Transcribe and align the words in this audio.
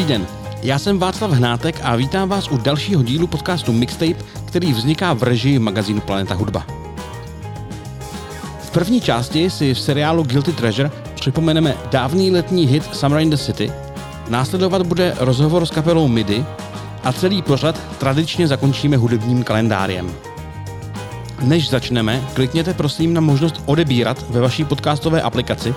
Dobrý 0.00 0.12
den, 0.12 0.26
já 0.62 0.78
jsem 0.78 0.98
Václav 0.98 1.30
Hnátek 1.30 1.80
a 1.82 1.96
vítám 1.96 2.28
vás 2.28 2.48
u 2.48 2.56
dalšího 2.56 3.02
dílu 3.02 3.26
podcastu 3.26 3.72
Mixtape, 3.72 4.24
který 4.44 4.72
vzniká 4.72 5.12
v 5.12 5.22
režii 5.22 5.58
magazínu 5.58 6.00
Planeta 6.00 6.34
Hudba. 6.34 6.66
V 8.62 8.70
první 8.70 9.00
části 9.00 9.50
si 9.50 9.74
v 9.74 9.80
seriálu 9.80 10.22
Guilty 10.22 10.52
Treasure 10.52 10.90
připomeneme 11.14 11.74
dávný 11.90 12.30
letní 12.30 12.66
hit 12.66 12.94
Summer 12.94 13.20
in 13.20 13.30
the 13.30 13.36
City, 13.36 13.72
následovat 14.28 14.86
bude 14.86 15.14
rozhovor 15.18 15.66
s 15.66 15.70
kapelou 15.70 16.08
MIDI 16.08 16.44
a 17.04 17.12
celý 17.12 17.42
pořad 17.42 17.80
tradičně 17.98 18.48
zakončíme 18.48 18.96
hudebním 18.96 19.44
kalendářem. 19.44 20.10
Než 21.42 21.70
začneme, 21.70 22.22
klikněte 22.34 22.74
prosím 22.74 23.14
na 23.14 23.20
možnost 23.20 23.62
odebírat 23.66 24.24
ve 24.30 24.40
vaší 24.40 24.64
podcastové 24.64 25.22
aplikaci, 25.22 25.74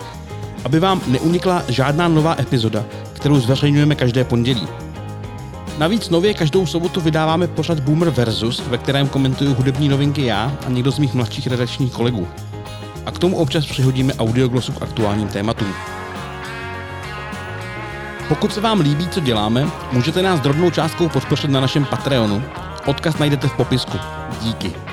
aby 0.66 0.80
vám 0.80 1.02
neunikla 1.08 1.64
žádná 1.68 2.08
nová 2.08 2.36
epizoda, 2.40 2.86
kterou 3.24 3.40
zveřejňujeme 3.40 3.96
každé 3.96 4.24
pondělí. 4.24 4.68
Navíc 5.78 6.10
nově 6.10 6.34
každou 6.34 6.66
sobotu 6.66 7.02
vydáváme 7.02 7.48
pořad 7.48 7.80
Boomer 7.80 8.10
Versus, 8.10 8.64
ve 8.68 8.78
kterém 8.78 9.08
komentuju 9.08 9.54
hudební 9.54 9.90
novinky 9.90 10.26
já 10.26 10.52
a 10.66 10.70
někdo 10.70 10.92
z 10.92 11.00
mých 11.00 11.14
mladších 11.14 11.48
redakčních 11.48 11.94
kolegů. 11.94 12.28
A 13.06 13.12
k 13.12 13.20
tomu 13.20 13.38
občas 13.38 13.66
přihodíme 13.66 14.14
audioglosu 14.14 14.72
k 14.72 14.82
aktuálním 14.82 15.28
tématům. 15.28 15.74
Pokud 18.28 18.54
se 18.54 18.62
vám 18.62 18.80
líbí, 18.80 19.08
co 19.08 19.20
děláme, 19.20 19.68
můžete 19.92 20.22
nás 20.22 20.40
drobnou 20.40 20.70
částkou 20.70 21.10
podpořit 21.10 21.52
na 21.52 21.60
našem 21.60 21.86
Patreonu. 21.86 22.44
Odkaz 22.86 23.18
najdete 23.18 23.48
v 23.48 23.54
popisku. 23.54 23.98
Díky. 24.42 24.93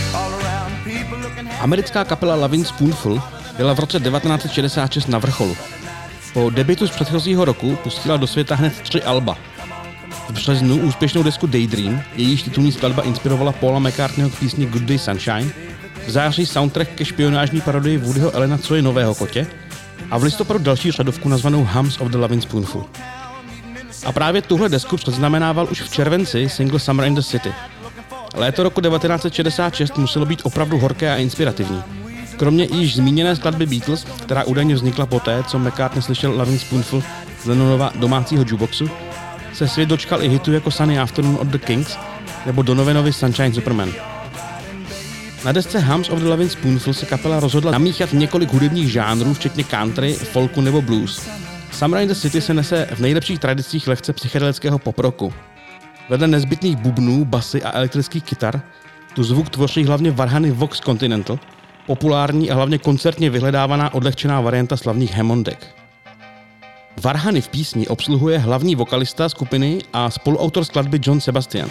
Americká 1.59 2.03
kapela 2.03 2.35
Lavin 2.35 2.65
Spoonful 2.65 3.21
byla 3.57 3.73
v 3.73 3.79
roce 3.79 3.99
1966 3.99 5.07
na 5.07 5.19
vrcholu. 5.19 5.57
Po 6.33 6.49
debitu 6.49 6.87
z 6.87 6.91
předchozího 6.91 7.45
roku 7.45 7.75
pustila 7.75 8.17
do 8.17 8.27
světa 8.27 8.55
hned 8.55 8.81
tři 8.81 9.03
alba. 9.03 9.37
V 10.29 10.31
březnu 10.31 10.77
úspěšnou 10.77 11.23
desku 11.23 11.47
Daydream, 11.47 12.01
jejíž 12.15 12.43
titulní 12.43 12.71
skladba 12.71 13.03
inspirovala 13.03 13.51
Paula 13.51 13.79
McCartneyho 13.79 14.29
k 14.29 14.39
písni 14.39 14.65
Good 14.65 14.83
Day 14.83 14.99
Sunshine, 14.99 15.51
v 16.07 16.09
září 16.09 16.45
soundtrack 16.45 16.89
ke 16.89 17.05
špionážní 17.05 17.61
parodii 17.61 17.97
Woodyho 17.97 18.31
Elena 18.31 18.57
Co 18.57 18.75
je 18.75 18.81
nového 18.81 19.15
kotě 19.15 19.47
a 20.11 20.17
v 20.17 20.23
listopadu 20.23 20.59
další 20.59 20.91
řadovku 20.91 21.29
nazvanou 21.29 21.67
Hums 21.71 22.01
of 22.01 22.07
the 22.07 22.17
Loving 22.17 22.43
Spoonful. 22.43 22.85
A 24.05 24.11
právě 24.11 24.41
tuhle 24.41 24.69
desku 24.69 24.97
předznamenával 24.97 25.67
už 25.71 25.81
v 25.81 25.93
červenci 25.93 26.49
single 26.49 26.79
Summer 26.79 27.07
in 27.07 27.15
the 27.15 27.21
City. 27.21 27.53
Léto 28.33 28.63
roku 28.63 28.81
1966 28.81 29.97
muselo 29.97 30.25
být 30.25 30.41
opravdu 30.43 30.77
horké 30.77 31.13
a 31.13 31.17
inspirativní. 31.17 31.83
Kromě 32.37 32.67
již 32.73 32.95
zmíněné 32.95 33.35
skladby 33.35 33.65
Beatles, 33.65 34.03
která 34.03 34.43
údajně 34.43 34.75
vznikla 34.75 35.05
poté, 35.05 35.43
co 35.43 35.59
McCartney 35.59 36.01
slyšel 36.01 36.31
Loving 36.31 36.61
Spoonful 36.61 37.03
z 37.43 37.45
Lennonova 37.45 37.91
domácího 37.95 38.41
jukeboxu, 38.41 38.89
se 39.53 39.67
svět 39.67 39.89
dočkal 39.89 40.23
i 40.23 40.29
hitu 40.29 40.53
jako 40.53 40.71
Sunny 40.71 40.99
Afternoon 40.99 41.37
od 41.41 41.47
The 41.47 41.57
Kings 41.57 41.97
nebo 42.45 42.61
Donovanovi 42.61 43.13
Sunshine 43.13 43.53
Superman. 43.53 43.93
Na 45.45 45.51
desce 45.51 45.79
Hums 45.79 46.09
of 46.09 46.19
the 46.19 46.27
Loving 46.27 46.51
Spoonful 46.51 46.93
se 46.93 47.05
kapela 47.05 47.39
rozhodla 47.39 47.71
namíchat 47.71 48.13
několik 48.13 48.53
hudebních 48.53 48.91
žánrů, 48.91 49.33
včetně 49.33 49.63
country, 49.63 50.13
folku 50.13 50.61
nebo 50.61 50.81
blues. 50.81 51.29
Summer 51.71 52.01
in 52.01 52.07
the 52.07 52.15
City 52.15 52.41
se 52.41 52.53
nese 52.53 52.87
v 52.91 52.99
nejlepších 52.99 53.39
tradicích 53.39 53.87
lehce 53.87 54.13
psychedelického 54.13 54.79
poproku. 54.79 55.33
Vedle 56.11 56.27
nezbytných 56.27 56.75
bubnů, 56.75 57.25
basy 57.25 57.63
a 57.63 57.71
elektrických 57.77 58.23
kytar 58.23 58.61
tu 59.15 59.23
zvuk 59.23 59.49
tvoří 59.49 59.83
hlavně 59.83 60.11
varhany 60.11 60.51
Vox 60.51 60.79
Continental, 60.79 61.39
populární 61.85 62.51
a 62.51 62.55
hlavně 62.55 62.77
koncertně 62.77 63.29
vyhledávaná 63.29 63.93
odlehčená 63.93 64.41
varianta 64.41 64.77
slavných 64.77 65.13
Hammondek. 65.13 65.75
Varhany 67.03 67.41
v 67.41 67.47
písni 67.47 67.87
obsluhuje 67.87 68.37
hlavní 68.37 68.75
vokalista 68.75 69.29
skupiny 69.29 69.79
a 69.93 70.09
spoluautor 70.09 70.65
skladby 70.65 70.99
John 71.03 71.21
Sebastian. 71.21 71.69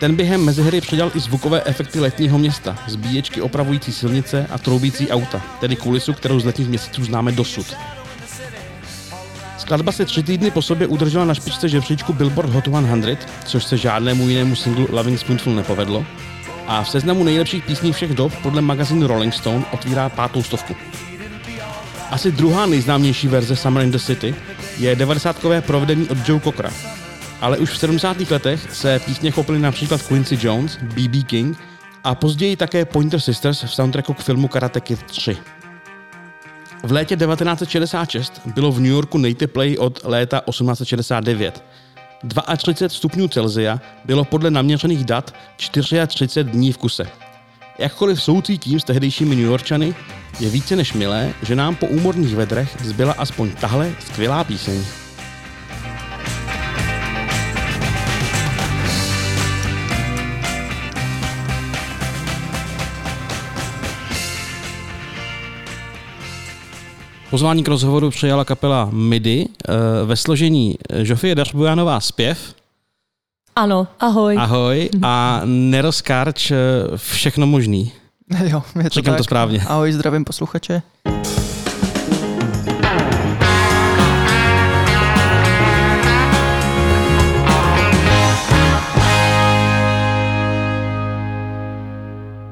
Ten 0.00 0.16
během 0.16 0.44
mezihry 0.44 0.80
přidal 0.80 1.10
i 1.14 1.20
zvukové 1.20 1.62
efekty 1.64 2.00
letního 2.00 2.38
města, 2.38 2.78
zbíječky 2.86 3.40
opravující 3.40 3.92
silnice 3.92 4.46
a 4.50 4.58
troubící 4.58 5.10
auta, 5.10 5.42
tedy 5.60 5.76
kulisu, 5.76 6.12
kterou 6.12 6.40
z 6.40 6.44
letních 6.44 6.68
měsíců 6.68 7.04
známe 7.04 7.32
dosud. 7.32 7.66
Skladba 9.58 9.92
se 9.92 10.04
tři 10.04 10.22
týdny 10.22 10.50
po 10.50 10.62
sobě 10.62 10.86
udržela 10.86 11.24
na 11.24 11.34
špičce 11.34 11.68
žebříčku 11.68 12.12
Billboard 12.12 12.50
Hot 12.50 12.64
100, 12.64 13.26
což 13.44 13.64
se 13.64 13.76
žádnému 13.76 14.28
jinému 14.28 14.56
singlu 14.56 14.86
Loving 14.90 15.18
Spoonful 15.18 15.54
nepovedlo. 15.54 16.04
A 16.66 16.82
v 16.82 16.90
seznamu 16.90 17.24
nejlepších 17.24 17.64
písní 17.64 17.92
všech 17.92 18.14
dob 18.14 18.32
podle 18.42 18.62
magazínu 18.62 19.06
Rolling 19.06 19.34
Stone 19.34 19.64
otvírá 19.72 20.08
pátou 20.08 20.42
stovku. 20.42 20.76
Asi 22.10 22.32
druhá 22.32 22.66
nejznámější 22.66 23.28
verze 23.28 23.56
Summer 23.56 23.84
in 23.84 23.90
the 23.90 23.98
City 23.98 24.34
je 24.78 24.96
90 24.96 25.36
provedení 25.60 26.08
od 26.08 26.28
Joe 26.28 26.40
Cockera. 26.40 26.70
Ale 27.40 27.58
už 27.58 27.70
v 27.70 27.78
70. 27.78 28.30
letech 28.30 28.68
se 28.72 28.98
písně 28.98 29.30
chopili 29.30 29.58
například 29.58 30.02
Quincy 30.02 30.38
Jones, 30.42 30.76
B.B. 30.76 31.22
King 31.22 31.58
a 32.04 32.14
později 32.14 32.56
také 32.56 32.84
Pointer 32.84 33.20
Sisters 33.20 33.62
v 33.62 33.74
soundtracku 33.74 34.14
k 34.14 34.20
filmu 34.20 34.48
Karate 34.48 34.80
Kid 34.80 35.02
3. 35.02 35.36
V 36.82 36.92
létě 36.92 37.16
1966 37.16 38.40
bylo 38.46 38.72
v 38.72 38.80
New 38.80 38.90
Yorku 38.90 39.18
nejtepleji 39.18 39.78
od 39.78 40.00
léta 40.04 40.42
1869. 40.50 41.64
32 42.56 42.88
stupňů 42.88 43.28
Celsia 43.28 43.80
bylo 44.04 44.24
podle 44.24 44.50
naměřených 44.50 45.04
dat 45.04 45.34
34 45.56 46.44
dní 46.44 46.72
v 46.72 46.78
kuse. 46.78 47.06
Jakkoliv 47.78 48.22
soucítím 48.22 48.80
s 48.80 48.84
tehdejšími 48.84 49.36
New 49.36 49.44
Yorkčany, 49.44 49.94
je 50.40 50.50
více 50.50 50.76
než 50.76 50.92
milé, 50.92 51.32
že 51.42 51.56
nám 51.56 51.76
po 51.76 51.86
úmorných 51.86 52.36
vedrech 52.36 52.76
zbyla 52.84 53.14
aspoň 53.18 53.50
tahle 53.60 53.92
skvělá 54.00 54.44
píseň. 54.44 54.84
Pozvání 67.30 67.64
k 67.64 67.68
rozhovoru 67.68 68.10
přijala 68.10 68.44
kapela 68.44 68.88
MIDI 68.92 69.48
eh, 69.48 69.72
ve 70.04 70.16
složení 70.16 70.74
Žofie 71.02 71.34
Dařbujanová 71.34 72.00
zpěv, 72.00 72.54
Ano, 73.56 73.86
ahoj. 74.00 74.36
ahoj, 74.38 74.90
a 75.02 75.40
Neros 75.44 76.00
Karč 76.02 76.50
eh, 76.50 76.56
všechno 76.96 77.46
možný. 77.46 77.92
Jo, 78.44 78.62
je 78.76 78.82
to 78.82 78.88
Říkám 78.88 79.12
tak. 79.12 79.18
to 79.18 79.24
správně. 79.24 79.60
Ahoj, 79.68 79.92
zdravím 79.92 80.24
posluchače. 80.24 80.82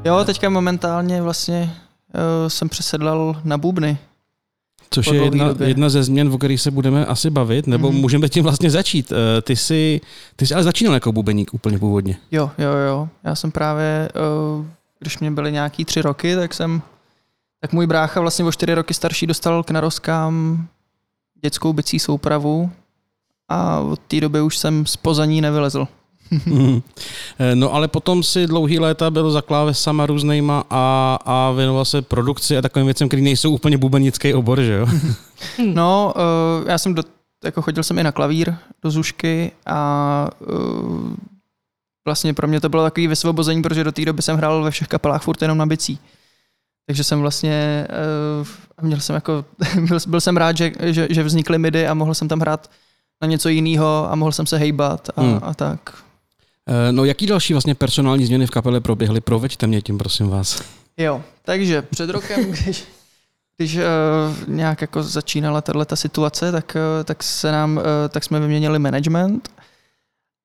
Jo, 0.04 0.24
teďka 0.24 0.50
momentálně 0.50 1.22
vlastně 1.22 1.60
uh, 2.14 2.48
jsem 2.48 2.68
přesedlal 2.68 3.40
na 3.44 3.58
bubny. 3.58 3.98
Což 4.90 5.06
je 5.06 5.24
jedna, 5.24 5.48
době. 5.48 5.68
jedna 5.68 5.88
ze 5.88 6.02
změn, 6.02 6.28
o 6.32 6.38
kterých 6.38 6.60
se 6.60 6.70
budeme 6.70 7.06
asi 7.06 7.30
bavit, 7.30 7.66
nebo 7.66 7.90
Mhm. 7.92 8.00
můžeme 8.00 8.28
tím 8.28 8.42
vlastně 8.42 8.70
začít. 8.70 9.12
Eh, 9.12 9.42
Ty 9.42 9.56
jsi, 9.56 10.00
ty 10.36 10.46
jsi 10.46 10.54
ale 10.54 10.62
začínal 10.64 10.94
jako 10.94 11.12
bubeník 11.12 11.54
úplně 11.54 11.78
původně. 11.78 12.16
Jo, 12.30 12.50
jo, 12.58 12.70
jo. 12.88 13.08
Já 13.24 13.34
jsem 13.34 13.50
právě, 13.50 14.08
uh, 14.58 14.66
když 14.98 15.18
mě 15.18 15.30
byly 15.30 15.52
nějaký 15.52 15.84
tři 15.84 16.02
roky, 16.02 16.36
tak 16.36 16.54
jsem, 16.54 16.82
tak 17.60 17.72
můj 17.72 17.86
brácha 17.86 18.20
vlastně 18.20 18.44
o 18.44 18.52
čtyři 18.52 18.74
roky 18.74 18.94
starší 18.94 19.26
dostal 19.26 19.62
k 19.62 19.70
narozkám 19.70 20.66
dětskou 21.42 21.72
bicí 21.72 21.98
soupravu 21.98 22.70
a 23.48 23.80
od 23.80 24.00
té 24.00 24.20
doby 24.20 24.40
už 24.40 24.58
jsem 24.58 24.86
z 24.86 24.96
pozaní 24.96 25.40
nevylezl. 25.40 25.88
Eh, 27.38 27.54
no 27.54 27.74
ale 27.74 27.88
potom 27.88 28.22
si 28.22 28.46
dlouhý 28.46 28.78
léta 28.78 29.10
byl 29.10 29.30
za 29.30 29.42
klávesama 29.42 30.06
různýma 30.06 30.64
a, 30.70 31.18
a 31.24 31.50
věnoval 31.50 31.84
se 31.84 32.02
produkci 32.02 32.56
a 32.58 32.62
takovým 32.62 32.86
věcem, 32.86 33.08
které 33.08 33.22
nejsou 33.22 33.50
úplně 33.50 33.78
bubenický 33.78 34.34
obor, 34.34 34.60
že 34.60 34.72
jo? 34.72 34.86
No, 35.74 36.14
uh, 36.16 36.68
já 36.68 36.78
jsem 36.78 36.94
do, 36.94 37.02
jako 37.44 37.62
chodil 37.62 37.82
jsem 37.82 37.98
i 37.98 38.02
na 38.02 38.12
klavír 38.12 38.54
do 38.82 38.90
Zušky 38.90 39.52
a 39.66 40.28
uh, 40.40 41.14
vlastně 42.06 42.34
pro 42.34 42.48
mě 42.48 42.60
to 42.60 42.68
bylo 42.68 42.82
takový 42.82 43.06
vysvobození, 43.06 43.62
protože 43.62 43.84
do 43.84 43.92
té 43.92 44.04
doby 44.04 44.22
jsem 44.22 44.36
hrál 44.36 44.62
ve 44.62 44.70
všech 44.70 44.88
kapelách 44.88 45.22
furt 45.22 45.42
jenom 45.42 45.58
na 45.58 45.66
bicí. 45.66 45.98
Takže 46.86 47.04
jsem 47.04 47.20
vlastně, 47.20 47.86
uh, 48.80 48.86
měl 48.86 49.00
jsem 49.00 49.14
jako, 49.14 49.44
byl, 49.88 49.98
byl 50.06 50.20
jsem 50.20 50.36
rád, 50.36 50.56
že, 50.56 50.72
že, 50.80 51.06
že 51.10 51.22
vznikly 51.22 51.58
midi 51.58 51.86
a 51.86 51.94
mohl 51.94 52.14
jsem 52.14 52.28
tam 52.28 52.40
hrát 52.40 52.70
na 53.22 53.28
něco 53.28 53.48
jiného 53.48 54.12
a 54.12 54.14
mohl 54.14 54.32
jsem 54.32 54.46
se 54.46 54.56
hejbat 54.58 55.08
a, 55.16 55.20
Hmm. 55.20 55.38
a 55.42 55.54
tak. 55.54 56.05
Eh, 56.68 56.92
No 56.92 57.04
jaký 57.04 57.26
další 57.26 57.54
vlastně 57.54 57.74
personální 57.74 58.26
změny 58.26 58.46
v 58.46 58.50
kapele 58.50 58.80
proběhly? 58.80 59.20
Proveďte 59.20 59.66
mě 59.66 59.82
tím, 59.82 59.98
prosím 59.98 60.28
vás. 60.28 60.62
Jo, 60.96 61.22
takže 61.44 61.82
před 61.82 62.10
rokem, 62.10 62.44
když, 62.50 62.84
když 63.56 63.76
uh, 63.76 63.82
nějak 64.48 64.80
jako 64.80 65.02
začínala 65.02 65.60
tato 65.60 65.96
situace, 65.96 66.52
tak, 66.52 66.76
uh, 66.98 67.04
tak, 67.04 67.22
se 67.22 67.52
nám, 67.52 67.76
uh, 67.76 67.82
tak 68.08 68.24
jsme 68.24 68.40
vyměnili 68.40 68.78
management 68.78 69.50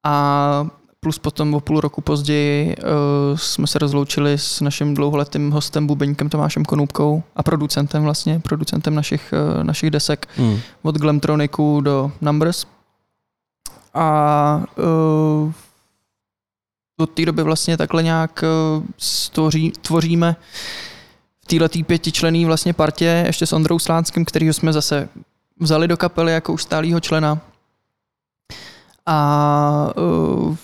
a 0.05 0.67
plus 0.99 1.19
potom 1.19 1.53
o 1.53 1.59
půl 1.59 1.79
roku 1.79 2.01
později 2.01 2.75
uh, 2.77 3.37
jsme 3.37 3.67
se 3.67 3.79
rozloučili 3.79 4.33
s 4.37 4.61
naším 4.61 4.93
dlouholetým 4.93 5.51
hostem 5.51 5.87
Bubeňkem 5.87 6.29
Tomášem 6.29 6.65
Konůbkou 6.65 7.23
a 7.35 7.43
producentem 7.43 8.03
vlastně, 8.03 8.39
producentem 8.39 8.95
našich, 8.95 9.33
uh, 9.57 9.63
našich 9.63 9.89
desek 9.89 10.27
Hmm. 10.37 10.59
od 10.81 10.95
Glamtroniku 10.97 11.81
do 11.81 12.11
Numbers. 12.21 12.65
A 13.93 14.63
uh, 15.45 15.51
od 17.01 17.09
té 17.09 17.25
doby 17.25 17.43
vlastně 17.43 17.77
takhle 17.77 18.03
nějak 18.03 18.43
uh, 18.77 18.83
stvoří, 18.97 19.71
tvoříme 19.81 20.35
v 21.43 21.45
této 21.45 21.79
pětičlený 21.85 22.45
vlastně 22.45 22.73
partě 22.73 23.23
ještě 23.27 23.45
s 23.45 23.53
Ondrou 23.53 23.79
Slánským, 23.79 24.25
kterýho 24.25 24.53
jsme 24.53 24.73
zase 24.73 25.09
vzali 25.59 25.87
do 25.87 25.97
kapely 25.97 26.31
jako 26.31 26.53
už 26.53 26.63
stálýho 26.63 26.99
člena. 26.99 27.39
A 29.05 29.93
uh, 29.97 30.55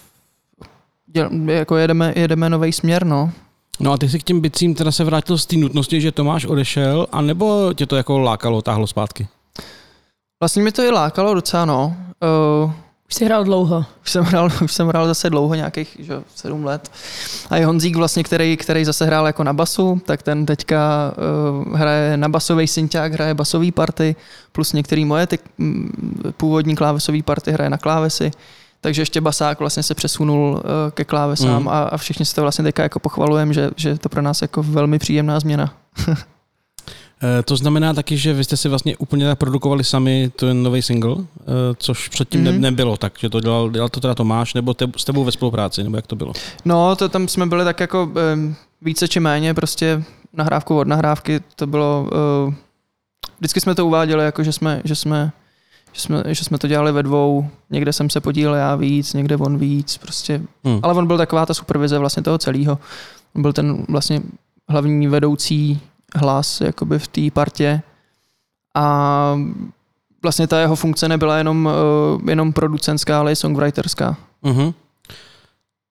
děl, 1.07 1.29
jako 1.45 1.77
jedeme, 1.77 2.13
jedeme 2.15 2.49
nový 2.49 2.73
směr, 2.73 3.05
no. 3.05 3.31
No 3.79 3.91
a 3.91 3.97
ty 3.97 4.09
si 4.09 4.19
k 4.19 4.23
těm 4.23 4.41
bicím 4.41 4.75
teda 4.75 4.91
se 4.91 5.03
vrátil 5.03 5.37
z 5.37 5.45
té 5.45 5.55
nutnosti, 5.55 6.01
že 6.01 6.11
Tomáš 6.11 6.45
odešel, 6.45 7.07
anebo 7.11 7.73
tě 7.73 7.85
to 7.85 7.95
jako 7.95 8.19
lákalo, 8.19 8.61
táhlo 8.61 8.87
zpátky? 8.87 9.27
Vlastně 10.39 10.63
mi 10.63 10.71
to 10.71 10.81
i 10.81 10.91
lákalo 10.91 11.33
docela, 11.33 11.65
no. 11.65 11.97
Uh, 12.63 12.71
Už 13.09 13.13
jsi 13.15 13.25
hrál 13.25 13.43
dlouho. 13.43 13.85
Už 14.01 14.11
jsem 14.11 14.23
hrál, 14.23 14.49
už 14.63 14.73
jsem 14.73 14.87
hrál 14.87 15.07
zase 15.07 15.29
dlouho, 15.29 15.55
nějakých 15.55 15.97
že, 15.99 16.13
jo, 16.13 16.23
sedm 16.35 16.65
let. 16.65 16.91
A 17.49 17.57
i 17.57 17.63
Honzík 17.63 17.95
vlastně, 17.95 18.23
který, 18.23 18.57
který 18.57 18.85
zase 18.85 19.05
hrál 19.05 19.27
jako 19.27 19.43
na 19.43 19.53
basu, 19.53 20.01
tak 20.05 20.23
ten 20.23 20.45
teďka 20.45 21.13
uh, 21.67 21.77
hraje 21.77 22.17
na 22.17 22.29
basový 22.29 22.67
synťák, 22.67 23.13
hraje 23.13 23.33
basový 23.33 23.71
party, 23.71 24.15
plus 24.51 24.73
některý 24.73 25.05
moje 25.05 25.27
ty, 25.27 25.39
mm, 25.57 26.31
původní 26.37 26.75
klávesový 26.75 27.23
party 27.23 27.51
hraje 27.51 27.69
na 27.69 27.77
klávesy. 27.77 28.31
Takže 28.81 29.01
ještě 29.01 29.21
basák 29.21 29.59
vlastně 29.59 29.83
se 29.83 29.95
přesunul 29.95 30.51
uh, 30.51 30.61
ke 30.91 31.05
klávesám 31.05 31.61
Mm. 31.61 31.67
a, 31.67 31.83
a 31.83 31.97
všichni 31.97 32.25
si 32.25 32.35
to 32.35 32.41
vlastně 32.41 32.63
teďka 32.63 32.83
jako 32.83 32.99
pochvalujeme, 32.99 33.53
že, 33.53 33.71
že 33.75 33.89
je 33.89 33.97
to 33.97 34.09
pro 34.09 34.21
nás 34.21 34.41
jako 34.41 34.63
velmi 34.63 34.99
příjemná 34.99 35.39
změna. 35.39 35.73
Eh, 37.23 37.43
To 37.43 37.57
znamená 37.57 37.93
taky, 37.93 38.17
že 38.17 38.33
vy 38.33 38.43
jste 38.43 38.57
si 38.57 38.69
vlastně 38.69 38.97
úplně 38.97 39.25
tak 39.27 39.37
produkovali 39.39 39.83
sami 39.83 40.31
ten 40.35 40.63
nový 40.63 40.81
single, 40.81 41.15
eh, 41.19 41.43
což 41.77 42.07
předtím 42.09 42.41
mm-hmm. 42.41 42.51
Mhm. 42.51 42.61
ne, 42.61 42.71
nebylo, 42.71 42.97
takže 42.97 43.29
to 43.29 43.39
dělal, 43.39 43.69
dělal 43.69 43.89
to 43.89 43.99
teda 43.99 44.15
Tomáš, 44.15 44.53
nebo 44.53 44.73
te, 44.73 44.87
s 44.97 45.03
tebou 45.05 45.23
ve 45.23 45.31
spolupráci, 45.31 45.83
nebo 45.83 45.95
jak 45.95 46.07
to 46.07 46.15
bylo? 46.15 46.33
No, 46.65 46.95
to 46.95 47.09
tam 47.09 47.27
jsme 47.27 47.45
byli 47.45 47.63
tak 47.65 47.79
jako 47.79 48.11
více 48.81 49.07
či 49.07 49.19
méně, 49.19 49.53
prostě 49.53 50.03
nahrávku 50.33 50.77
od 50.77 50.87
nahrávky, 50.87 51.39
to 51.55 51.67
bylo, 51.67 52.09
uh, 52.47 52.53
vždycky 53.39 53.59
jsme 53.61 53.75
to 53.75 53.85
uváděli, 53.87 54.25
jako 54.25 54.43
že 54.43 54.51
jsme, 54.51 54.81
že 54.83 54.95
jsme, 54.95 55.31
že 55.93 56.01
jsme, 56.01 56.23
že 56.27 56.43
jsme 56.43 56.57
to 56.57 56.67
dělali 56.67 56.91
ve 56.91 57.03
dvou, 57.03 57.47
někde 57.69 57.93
jsem 57.93 58.09
se 58.09 58.21
podílel 58.21 58.55
já 58.55 58.75
víc, 58.75 59.13
někde 59.13 59.37
on 59.37 59.57
víc, 59.57 59.97
prostě, 59.97 60.41
Hmm. 60.63 60.79
ale 60.83 60.93
on 60.93 61.07
byl 61.07 61.17
taková 61.17 61.45
ta 61.45 61.53
supervize 61.53 61.97
vlastně 61.99 62.23
toho 62.23 62.37
celého. 62.37 62.79
On 63.35 63.41
byl 63.41 63.53
ten 63.53 63.85
vlastně 63.89 64.21
hlavní 64.69 65.07
vedoucí 65.07 65.79
hlas 66.17 66.61
jakoby 66.61 66.99
v 66.99 67.07
té 67.07 67.21
partě 67.33 67.81
a 68.75 69.35
vlastně 70.23 70.47
ta 70.47 70.59
jeho 70.59 70.75
funkce 70.75 71.07
nebyla 71.09 71.37
jenom, 71.37 71.65
uh, 71.65 72.29
jenom 72.29 72.53
producentská, 72.53 73.19
ale 73.19 73.31
i 73.31 73.35
songwriterská. 73.35 74.17
Uh-huh. 74.43 74.73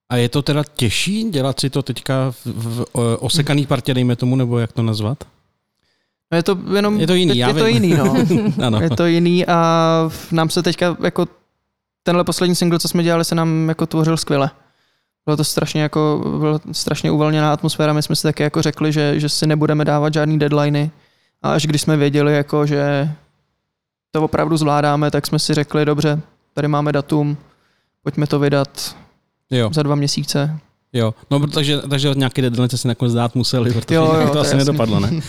A 0.08 0.16
je 0.16 0.28
to 0.28 0.42
teda 0.42 0.64
těžší 0.74 1.30
dělat 1.30 1.60
si 1.60 1.70
to 1.70 1.82
teďka 1.82 2.30
v, 2.30 2.46
v, 2.46 2.84
v 2.94 3.16
osekaný 3.20 3.66
partě, 3.66 3.94
dejme 3.94 4.16
tomu, 4.16 4.36
nebo 4.36 4.58
jak 4.58 4.72
to 4.72 4.82
nazvat? 4.82 5.24
No 6.32 6.36
Je 6.36 6.42
to 6.42 6.58
jenom... 6.74 7.00
Je 7.00 7.06
to 7.06 7.14
jiný, 7.14 7.36
je, 7.36 7.40
já 7.40 7.48
je 7.48 7.54
to 7.54 7.66
jiný, 7.66 7.94
no. 7.94 8.14
ano. 8.66 8.80
Je 8.80 8.90
to 8.90 9.06
jiný 9.06 9.46
a 9.46 10.10
nám 10.32 10.50
se 10.50 10.62
teďka 10.62 10.96
jako 11.04 11.26
tenhle 12.02 12.24
poslední 12.24 12.54
single, 12.54 12.78
co 12.78 12.88
jsme 12.88 13.02
dělali, 13.02 13.24
se 13.24 13.34
nám 13.34 13.68
jako 13.68 13.86
tvořil 13.86 14.16
skvěle. 14.16 14.50
Bylo 15.26 15.36
to 15.36 15.44
strašně 15.44 15.82
jako, 15.82 16.24
byla 16.38 16.60
strašně 16.72 17.10
uvolněná 17.10 17.52
atmosféra, 17.52 17.92
my 17.92 18.02
jsme 18.02 18.16
si 18.16 18.22
taky 18.22 18.42
jako 18.42 18.62
řekli, 18.62 18.92
že, 18.92 19.20
že 19.20 19.28
si 19.28 19.46
nebudeme 19.46 19.84
dávat 19.84 20.14
žádný 20.14 20.38
deadliny 20.38 20.90
a 21.42 21.52
až 21.52 21.66
když 21.66 21.82
jsme 21.82 21.96
věděli, 21.96 22.34
jako, 22.36 22.66
že 22.66 23.08
to 24.10 24.22
opravdu 24.22 24.56
zvládáme, 24.56 25.10
tak 25.10 25.26
jsme 25.26 25.38
si 25.38 25.54
řekli, 25.54 25.84
dobře, 25.84 26.20
tady 26.54 26.68
máme 26.68 26.92
datum, 26.92 27.36
pojďme 28.02 28.26
to 28.26 28.38
vydat 28.38 28.96
Jo, 29.50 29.70
za 29.72 29.82
dva 29.82 29.94
měsíce. 29.94 30.58
jo. 30.92 31.14
No, 31.30 31.40
protože, 31.40 31.78
takže 31.90 32.12
nějaký 32.16 32.42
deadline 32.42 32.68
jste 32.68 32.76
si 32.78 32.88
nakonec 32.88 33.14
dát 33.14 33.34
museli, 33.34 33.72
protože 33.72 33.94
Jo, 33.94 34.04
jo, 34.20 34.26
to, 34.26 34.32
to 34.32 34.40
asi 34.40 34.48
jasný. 34.48 34.58
nedopadlo, 34.58 35.00
ne? 35.00 35.10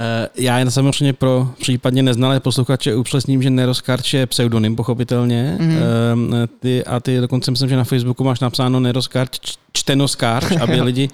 Eh, 0.00 0.28
Já 0.36 0.58
jen 0.58 0.70
samozřejmě 0.70 1.12
pro 1.12 1.48
případně 1.60 2.02
neznalé 2.02 2.40
posluchače 2.40 2.96
upřesním, 2.96 3.42
že 3.42 3.50
Neroskarč 3.50 4.14
je 4.14 4.26
pseudonym, 4.26 4.76
pochopitelně. 4.76 5.56
Mhm. 5.60 5.70
Mm-hmm. 5.70 6.48
Ty, 6.60 6.84
a 6.84 7.00
ty 7.00 7.20
dokonce 7.20 7.50
myslím, 7.50 7.68
že 7.68 7.76
na 7.76 7.84
Facebooku 7.84 8.24
máš 8.24 8.40
napsáno 8.40 8.80
Neroskarč, 8.80 9.38
čtenoskarč, 9.72 10.56
aby 10.60 10.80
lidi, 10.82 11.08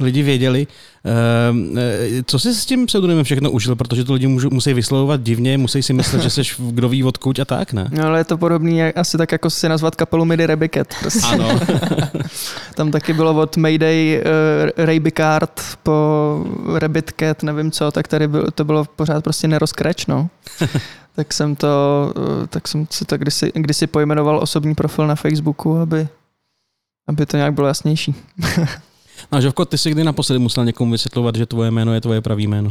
lidi 0.00 0.22
věděli. 0.22 0.66
Ehm, 1.04 1.78
eh, 1.78 2.22
Co 2.26 2.38
jsi 2.38 2.54
s 2.54 2.66
tím 2.66 2.86
pseudonymem 2.86 3.24
všechno 3.24 3.50
užil, 3.50 3.76
protože 3.76 4.04
to 4.04 4.12
lidi 4.12 4.26
můžou, 4.26 4.50
musí 4.50 4.74
vyslovovat 4.74 5.20
divně, 5.22 5.58
musí 5.58 5.82
si 5.82 5.92
myslet, 5.92 6.22
že 6.22 6.30
jsi 6.30 6.42
kdo 6.58 6.88
ví 6.88 7.04
odkud 7.04 7.38
a 7.40 7.44
tak, 7.44 7.72
ne? 7.72 7.88
No, 7.92 8.04
ale 8.04 8.20
je 8.20 8.24
to 8.24 8.38
podobný 8.38 8.82
asi 8.82 9.18
tak, 9.18 9.32
jako 9.32 9.50
si 9.50 9.68
nazvat 9.68 9.96
kapelu 9.96 10.24
Midi 10.24 10.46
Rebiket. 10.46 10.94
Prostě. 11.00 11.26
Ano. 11.26 11.60
Tam 12.74 12.90
taky 12.90 13.12
bylo 13.12 13.42
od 13.42 13.56
Mayday 13.56 14.22
uh, 14.76 14.84
Ray 14.84 15.00
Bicard 15.00 15.60
po 15.82 16.44
Rabbit 16.74 17.12
Cat, 17.20 17.42
nevím 17.42 17.70
co, 17.70 17.90
tak 17.90 18.08
tady 18.08 18.28
bylo, 18.28 18.50
to 18.50 18.64
bylo 18.64 18.84
pořád 18.84 19.24
prostě 19.24 19.48
nerozkrač, 19.48 20.06
no. 20.06 20.28
tak 21.16 21.32
jsem 21.32 21.56
to, 21.56 22.12
uh, 22.16 22.46
tak 22.46 22.68
jsem 22.68 22.86
si 22.90 23.04
to 23.04 23.18
kdysi, 23.18 23.52
kdysi 23.54 23.86
pojmenoval 23.86 24.38
osobní 24.38 24.74
profil 24.74 25.06
na 25.06 25.14
Facebooku, 25.14 25.78
aby, 25.78 26.08
aby 27.08 27.26
to 27.26 27.36
nějak 27.36 27.54
bylo 27.54 27.66
jasnější. 27.66 28.14
A 29.30 29.40
Žovko, 29.40 29.64
ty 29.64 29.78
jsi 29.78 29.90
kdy 29.90 30.04
naposledy 30.04 30.38
musel 30.38 30.64
někomu 30.64 30.92
vysvětlovat, 30.92 31.36
že 31.36 31.46
tvoje 31.46 31.70
jméno 31.70 31.94
je 31.94 32.00
tvoje 32.00 32.20
pravý 32.20 32.46
jméno? 32.46 32.70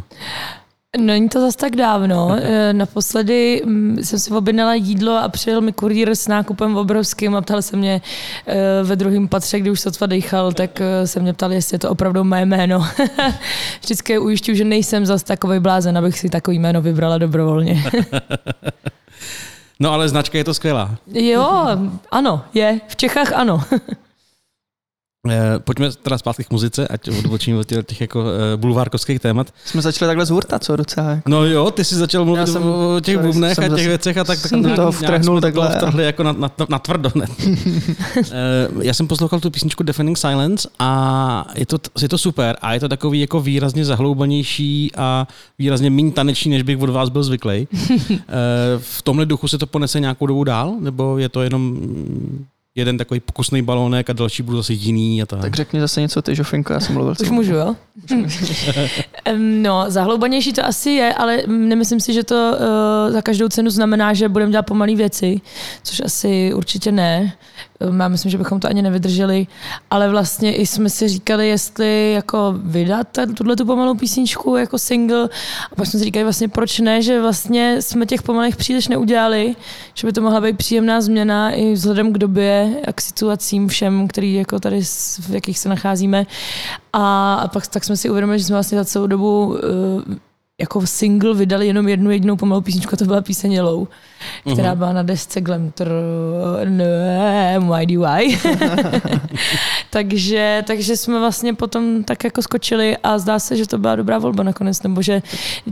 Není 0.98 1.30
to 1.30 1.42
zas 1.42 1.56
tak 1.56 1.76
dávno. 1.76 2.36
Eh, 2.42 2.74
Naposledy 2.74 3.62
mm, 3.66 3.98
jsem 4.04 4.20
si 4.20 4.32
objednala 4.34 4.74
jídlo 4.74 5.18
a 5.18 5.30
přijel 5.30 5.62
mi 5.62 5.74
kurýr 5.74 6.10
s 6.10 6.28
nákupem 6.28 6.78
obrovským 6.78 7.36
a 7.36 7.42
ptal 7.42 7.62
se 7.62 7.78
mě 7.78 8.02
eh, 8.48 8.56
ve 8.84 8.96
druhém 8.96 9.28
patře, 9.28 9.60
kdy 9.60 9.70
už 9.72 9.80
sotva 9.80 10.08
dejchal, 10.08 10.52
tak 10.52 10.82
eh, 10.82 11.08
se 11.08 11.20
mě 11.20 11.34
ptal, 11.34 11.54
jestli 11.54 11.76
je 11.76 11.80
to 11.80 11.90
opravdu 11.90 12.24
mé 12.24 12.46
jméno. 12.46 12.86
Vždycky 13.82 14.14
je 14.14 14.20
ujišťuju, 14.20 14.58
že 14.58 14.64
nejsem 14.64 15.06
zas 15.06 15.24
takový 15.24 15.60
blázen, 15.60 15.98
abych 15.98 16.20
si 16.20 16.30
takový 16.30 16.60
jméno 16.60 16.82
vybrala 16.82 17.18
dobrovolně. 17.18 17.84
No 19.80 19.92
ale 19.92 20.10
značka 20.10 20.38
je 20.38 20.44
to 20.44 20.54
skvělá. 20.54 20.96
jo, 21.14 21.68
ano, 22.12 22.42
je. 22.54 22.82
V 22.88 22.96
Čechách 22.96 23.34
ano. 23.34 23.64
Eh, 25.29 25.60
Pojďme 25.60 25.91
teda 25.91 26.17
zpátky 26.17 26.43
k 26.43 26.51
muzice, 26.51 26.88
ať 26.88 27.10
odbočíme 27.10 27.60
od 27.60 27.67
těch, 27.86 28.01
jako 28.01 28.24
eh, 28.53 28.57
bulvárkovských 28.57 29.19
témat. 29.19 29.48
Jsme 29.65 29.81
začali 29.81 30.10
takhle 30.10 30.25
z 30.25 30.29
hurta, 30.29 30.60
co 30.60 30.75
docela. 30.75 31.10
jako. 31.10 31.29
No 31.29 31.46
jo, 31.46 31.72
ty 31.72 31.84
jsi 31.84 31.96
začal 31.96 32.25
mluvit 32.25 32.39
Já 32.39 32.46
jsem- 32.48 32.63
o 32.63 33.00
těch 33.03 33.17
bubnech 33.17 33.60
a 33.60 33.62
těch 33.62 33.72
zase- 33.72 33.88
věcech 33.88 34.17
a 34.17 34.24
tak, 34.24 34.39
tak 34.41 34.75
toho 34.75 34.91
vtrhnul 34.91 35.41
takhle. 35.41 35.69
vtrhli 35.69 36.03
jako 36.05 36.24
na, 36.24 36.31
na, 36.31 36.51
na 36.69 36.79
tvrdo. 36.79 37.12
Ne? 37.15 37.25
Eh, 38.17 38.67
Já 38.81 38.93
jsem 38.93 39.07
poslouchal 39.07 39.39
tu 39.39 39.51
písničku 39.51 39.84
Deafening 39.84 40.17
Silence 40.17 40.69
a 40.79 41.48
je 41.55 41.65
to, 41.65 41.77
je 42.01 42.10
to 42.10 42.17
super 42.17 42.57
a 42.62 42.74
je 42.74 42.79
to 42.79 42.89
takový 42.89 43.19
jako 43.22 43.41
výrazně 43.41 43.86
zahloubanější 43.86 44.91
a 44.98 45.27
výrazně 45.60 45.89
méně 45.89 46.12
taneční, 46.12 46.51
než 46.51 46.62
bych 46.63 46.79
od 46.81 46.89
vás 46.89 47.10
byl 47.10 47.24
zvyklý. 47.24 47.67
V 48.79 49.01
tomhle 49.01 49.25
duchu 49.25 49.48
se 49.48 49.57
to 49.57 49.67
ponese 49.67 50.00
nějakou 50.00 50.25
dobu 50.25 50.43
dál, 50.43 50.74
nebo 50.79 51.17
je 51.17 51.29
to 51.29 51.41
jenom 51.41 51.77
jeden 52.77 52.98
takový 52.98 53.19
pokusný 53.19 53.62
balónek 53.62 54.10
a 54.10 54.13
další 54.13 54.43
budou 54.43 54.57
zase 54.57 54.74
jiný 54.74 55.22
a 55.22 55.25
tak. 55.25 55.41
Tak 55.41 55.55
řekni 55.55 55.79
zase 55.79 56.01
něco 56.01 56.22
ty, 56.22 56.36
Žofinko, 56.36 56.74
já 56.74 56.79
jsem 56.79 56.96
mluvil. 56.96 57.13
Už 57.22 57.29
můžu, 57.29 57.53
jo? 57.55 57.75
No, 59.38 59.86
zahloubanější 59.88 60.53
to 60.53 60.65
asi 60.65 60.89
je, 60.89 61.13
ale 61.13 61.43
nemyslím 61.48 62.00
si, 62.00 62.13
že 62.13 62.24
to 62.24 62.53
uh, 62.53 63.13
za 63.13 63.22
každou 63.22 63.50
cenu 63.50 63.69
znamená, 63.69 64.13
že 64.13 64.29
budeme 64.29 64.51
dělat 64.51 64.65
pomalé 64.65 64.96
věci, 64.96 65.41
což 65.84 66.01
asi 66.05 66.53
určitě 66.53 66.91
ne. 66.91 67.34
Já 68.00 68.07
myslím, 68.07 68.31
že 68.31 68.38
bychom 68.38 68.60
to 68.60 68.67
ani 68.67 68.81
nevydrželi, 68.81 69.48
ale 69.91 70.10
vlastně 70.10 70.55
i 70.55 70.65
jsme 70.65 70.89
si 70.89 71.07
říkali, 71.07 71.48
jestli 71.48 72.12
jako 72.12 72.55
vydat 72.57 73.07
tuhle 73.34 73.55
tu 73.55 73.65
pomalou 73.65 73.96
písničku 73.96 74.55
jako 74.55 74.77
single 74.77 75.29
a 75.72 75.75
pak 75.75 75.88
jsme 75.88 76.00
si 76.00 76.05
říkali 76.05 76.24
vlastně 76.24 76.48
proč 76.48 76.79
ne, 76.79 77.01
že 77.01 77.22
vlastně 77.22 77.81
jsme 77.81 78.05
těch 78.05 78.22
pomalých 78.22 78.55
příliš 78.55 78.88
neudělali, 78.88 79.55
že 79.93 80.07
by 80.07 80.13
to 80.13 80.22
mohla 80.22 80.41
být 80.41 80.57
příjemná 80.57 81.01
změna 81.01 81.51
i 81.51 81.74
vzhledem 81.74 82.13
k 82.13 82.17
době 82.17 82.81
a 82.88 82.93
k 82.93 83.01
situacím 83.01 83.67
všem, 83.67 84.07
který 84.07 84.34
jako 84.34 84.60
tady, 84.60 84.81
v 85.19 85.29
jakých 85.29 85.60
se 85.60 85.69
nacházíme. 85.69 86.25
A, 86.93 87.34
a 87.34 87.48
pak 87.48 87.67
tak 87.67 87.84
jsme 87.84 87.98
si 87.98 88.10
uvědomili, 88.10 88.39
že 88.39 88.46
jsme 88.46 88.55
vlastně 88.55 88.77
za 88.77 88.86
celou 88.86 89.07
dobu 89.07 89.46
uh, 89.46 89.57
jako 90.62 90.88
single 90.88 91.34
vydali 91.34 91.68
jenom 91.68 91.88
jednu 91.88 92.12
jedinou 92.12 92.36
pomalou 92.36 92.62
písničku, 92.62 92.94
a 92.94 92.98
to 92.98 93.06
byla 93.06 93.22
píseň 93.22 93.54
Yellow, 93.54 93.88
která 94.54 94.76
byla 94.76 94.94
na 94.94 95.04
desce 95.04 95.42
Glamtr 95.42 95.92
ne, 96.66 97.60
YDY. 97.82 98.38
takže, 99.90 100.64
takže 100.68 100.98
jsme 100.98 101.20
vlastně 101.20 101.54
potom 101.54 102.04
tak 102.04 102.24
jako 102.24 102.42
skočili 102.42 102.98
a 103.04 103.18
zdá 103.18 103.40
se, 103.40 103.58
že 103.58 103.68
to 103.68 103.78
byla 103.78 103.96
dobrá 103.96 104.20
volba 104.20 104.44
nakonec, 104.44 104.84
nebo 104.84 105.02
že 105.02 105.22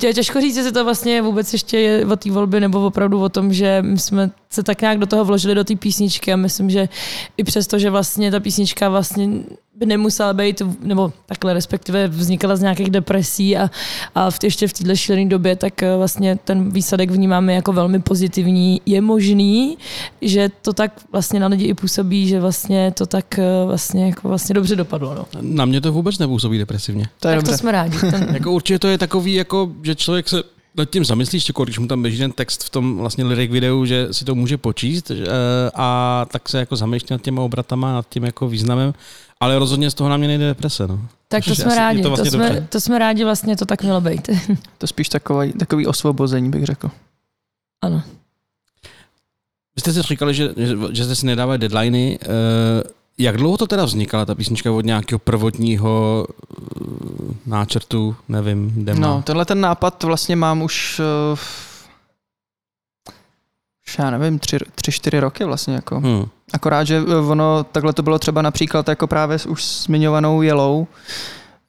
je 0.03 0.13
těžko 0.13 0.41
říct, 0.41 0.55
jestli 0.57 0.71
to 0.71 0.83
vlastně 0.83 1.21
vůbec 1.21 1.53
ještě 1.53 1.79
je 1.79 2.05
o 2.05 2.15
té 2.15 2.31
volbě, 2.31 2.59
nebo 2.59 2.85
opravdu 2.85 3.21
o 3.21 3.29
tom, 3.29 3.53
že 3.53 3.81
my 3.81 3.99
jsme 3.99 4.31
se 4.55 4.63
tak 4.63 4.81
nějak 4.81 4.97
do 4.97 5.05
toho 5.05 5.25
vložili 5.25 5.55
do 5.55 5.63
té 5.63 5.75
písničky 5.75 6.33
a 6.33 6.35
myslím, 6.35 6.69
že 6.69 6.89
i 7.37 7.43
přesto, 7.43 7.79
že 7.79 7.89
vlastně 7.89 8.31
ta 8.31 8.39
písnička 8.39 8.89
vlastně 8.89 9.29
by 9.75 9.85
nemusela 9.85 10.33
být, 10.33 10.61
nebo 10.81 11.13
takhle 11.25 11.53
respektive 11.53 12.07
vznikala 12.07 12.55
z 12.55 12.61
nějakých 12.61 12.89
depresí 12.89 13.57
a, 13.57 13.69
a 14.15 14.31
v, 14.31 14.43
ještě 14.43 14.67
v 14.67 14.73
této 14.73 14.95
šílené 14.95 15.29
době, 15.29 15.55
tak 15.55 15.83
eh, 15.83 15.95
vlastně 15.97 16.39
ten 16.43 16.71
výsledek 16.71 17.11
vnímáme 17.11 17.53
jako 17.53 17.73
velmi 17.73 17.99
pozitivní. 17.99 18.81
Je 18.85 19.01
možný, 19.01 19.77
že 20.21 20.49
to 20.61 20.73
tak 20.73 20.91
vlastně 21.11 21.39
na 21.39 21.47
lidi 21.47 21.65
i 21.65 21.73
působí, 21.73 22.27
že 22.27 22.39
vlastně 22.39 22.91
to 22.91 23.05
tak 23.05 23.39
eh, 23.39 23.65
vlastně, 23.65 24.05
jako 24.05 24.27
vlastně 24.27 24.55
dobře 24.55 24.75
dopadlo. 24.75 25.15
No. 25.15 25.25
Na 25.41 25.65
mě 25.65 25.81
to 25.81 25.91
vůbec 25.91 26.19
nepůsobí 26.19 26.57
depresivně. 26.57 27.07
To 27.19 27.27
je 27.27 27.35
tak 27.35 27.43
dobře. 27.43 27.51
to 27.51 27.57
jsme 27.57 27.71
rádi. 27.71 27.99
Ten, 27.99 28.27
Jako 28.33 28.51
určitě 28.51 28.79
to 28.79 28.87
je 28.87 28.97
takový, 28.97 29.33
jako, 29.33 29.71
že 29.83 29.95
člověk 29.95 30.29
se 30.29 30.54
nad 30.77 30.89
tím 30.89 31.05
zamyslíš, 31.05 31.47
jako 31.49 31.63
když 31.63 31.79
mu 31.79 31.87
tam 31.87 32.01
běží 32.01 32.17
ten 32.17 32.31
text 32.31 32.63
v 32.63 32.69
tom 32.69 32.97
vlastně 32.97 33.23
lyric 33.23 33.51
videu, 33.51 33.85
že 33.85 34.07
si 34.11 34.25
to 34.25 34.35
může 34.35 34.57
počíst 34.57 35.09
že, 35.09 35.23
eh, 35.27 35.71
a 35.75 36.25
tak 36.31 36.49
se 36.49 36.59
jako 36.59 36.75
zamýšlí 36.75 37.07
nad 37.11 37.21
těma 37.21 37.41
obratama, 37.41 37.93
nad 37.93 38.09
tím 38.09 38.23
jako 38.23 38.47
významem, 38.47 38.93
ale 39.39 39.59
rozhodně 39.59 39.89
z 39.89 39.93
toho 39.93 40.09
na 40.09 40.17
mě 40.17 40.27
nejde 40.27 40.45
deprese. 40.45 40.87
No. 40.87 41.01
tak 41.27 41.43
to 41.45 41.55
jsme 41.55 41.75
rádi. 41.75 42.01
to 42.01 42.03
To, 42.03 42.09
vlastně 42.09 42.31
jsme, 42.31 42.49
dobře. 42.49 42.67
to 42.69 42.81
jsme 42.81 42.99
rádi, 42.99 43.23
vlastně 43.23 43.57
to 43.57 43.65
tak 43.65 43.83
mělo 43.83 44.01
být. 44.01 44.29
To 44.77 44.87
spíš 44.87 45.09
takový, 45.09 45.53
takový 45.53 45.87
osvobození, 45.87 46.49
bych 46.49 46.63
řekl. 46.65 46.89
ano. 47.81 48.03
Vy 49.75 49.79
jste 49.79 49.93
si 49.93 50.01
říkali, 50.01 50.33
že, 50.33 50.53
že, 50.57 50.75
že 50.91 51.05
jste 51.05 51.15
si 51.15 51.25
nedávali 51.25 51.57
deadliny. 51.57 52.19
Eh, 52.21 52.27
jak 53.17 53.37
dlouho 53.37 53.57
to 53.57 53.67
teda 53.67 53.85
vznikala, 53.85 54.25
ta 54.25 54.35
písnička 54.35 54.71
od 54.71 54.85
nějakého 54.85 55.19
prvotního 55.19 56.27
náčrtu, 57.45 58.15
nevím, 58.29 58.85
dema? 58.85 58.99
No, 58.99 59.21
tenhle 59.21 59.45
ten 59.45 59.61
nápad 59.61 60.03
vlastně 60.03 60.35
mám 60.35 60.61
už, 60.61 61.01
uh, 61.33 61.39
já 63.99 64.09
nevím, 64.09 64.39
tři, 64.39 64.57
tři, 64.75 64.91
čtyři 64.91 65.19
roky 65.19 65.43
vlastně 65.43 65.75
jako. 65.75 65.99
Hmm. 65.99 66.25
Akorát, 66.53 66.83
že 66.83 67.03
eh, 67.07 67.15
ono, 67.15 67.63
takhle 67.63 67.93
to 67.93 68.03
bylo 68.03 68.19
třeba 68.19 68.41
například 68.41 68.89
jako 68.89 69.07
právě 69.07 69.39
s 69.39 69.45
už 69.45 69.65
zmiňovanou 69.65 70.41
Yellow 70.41 70.87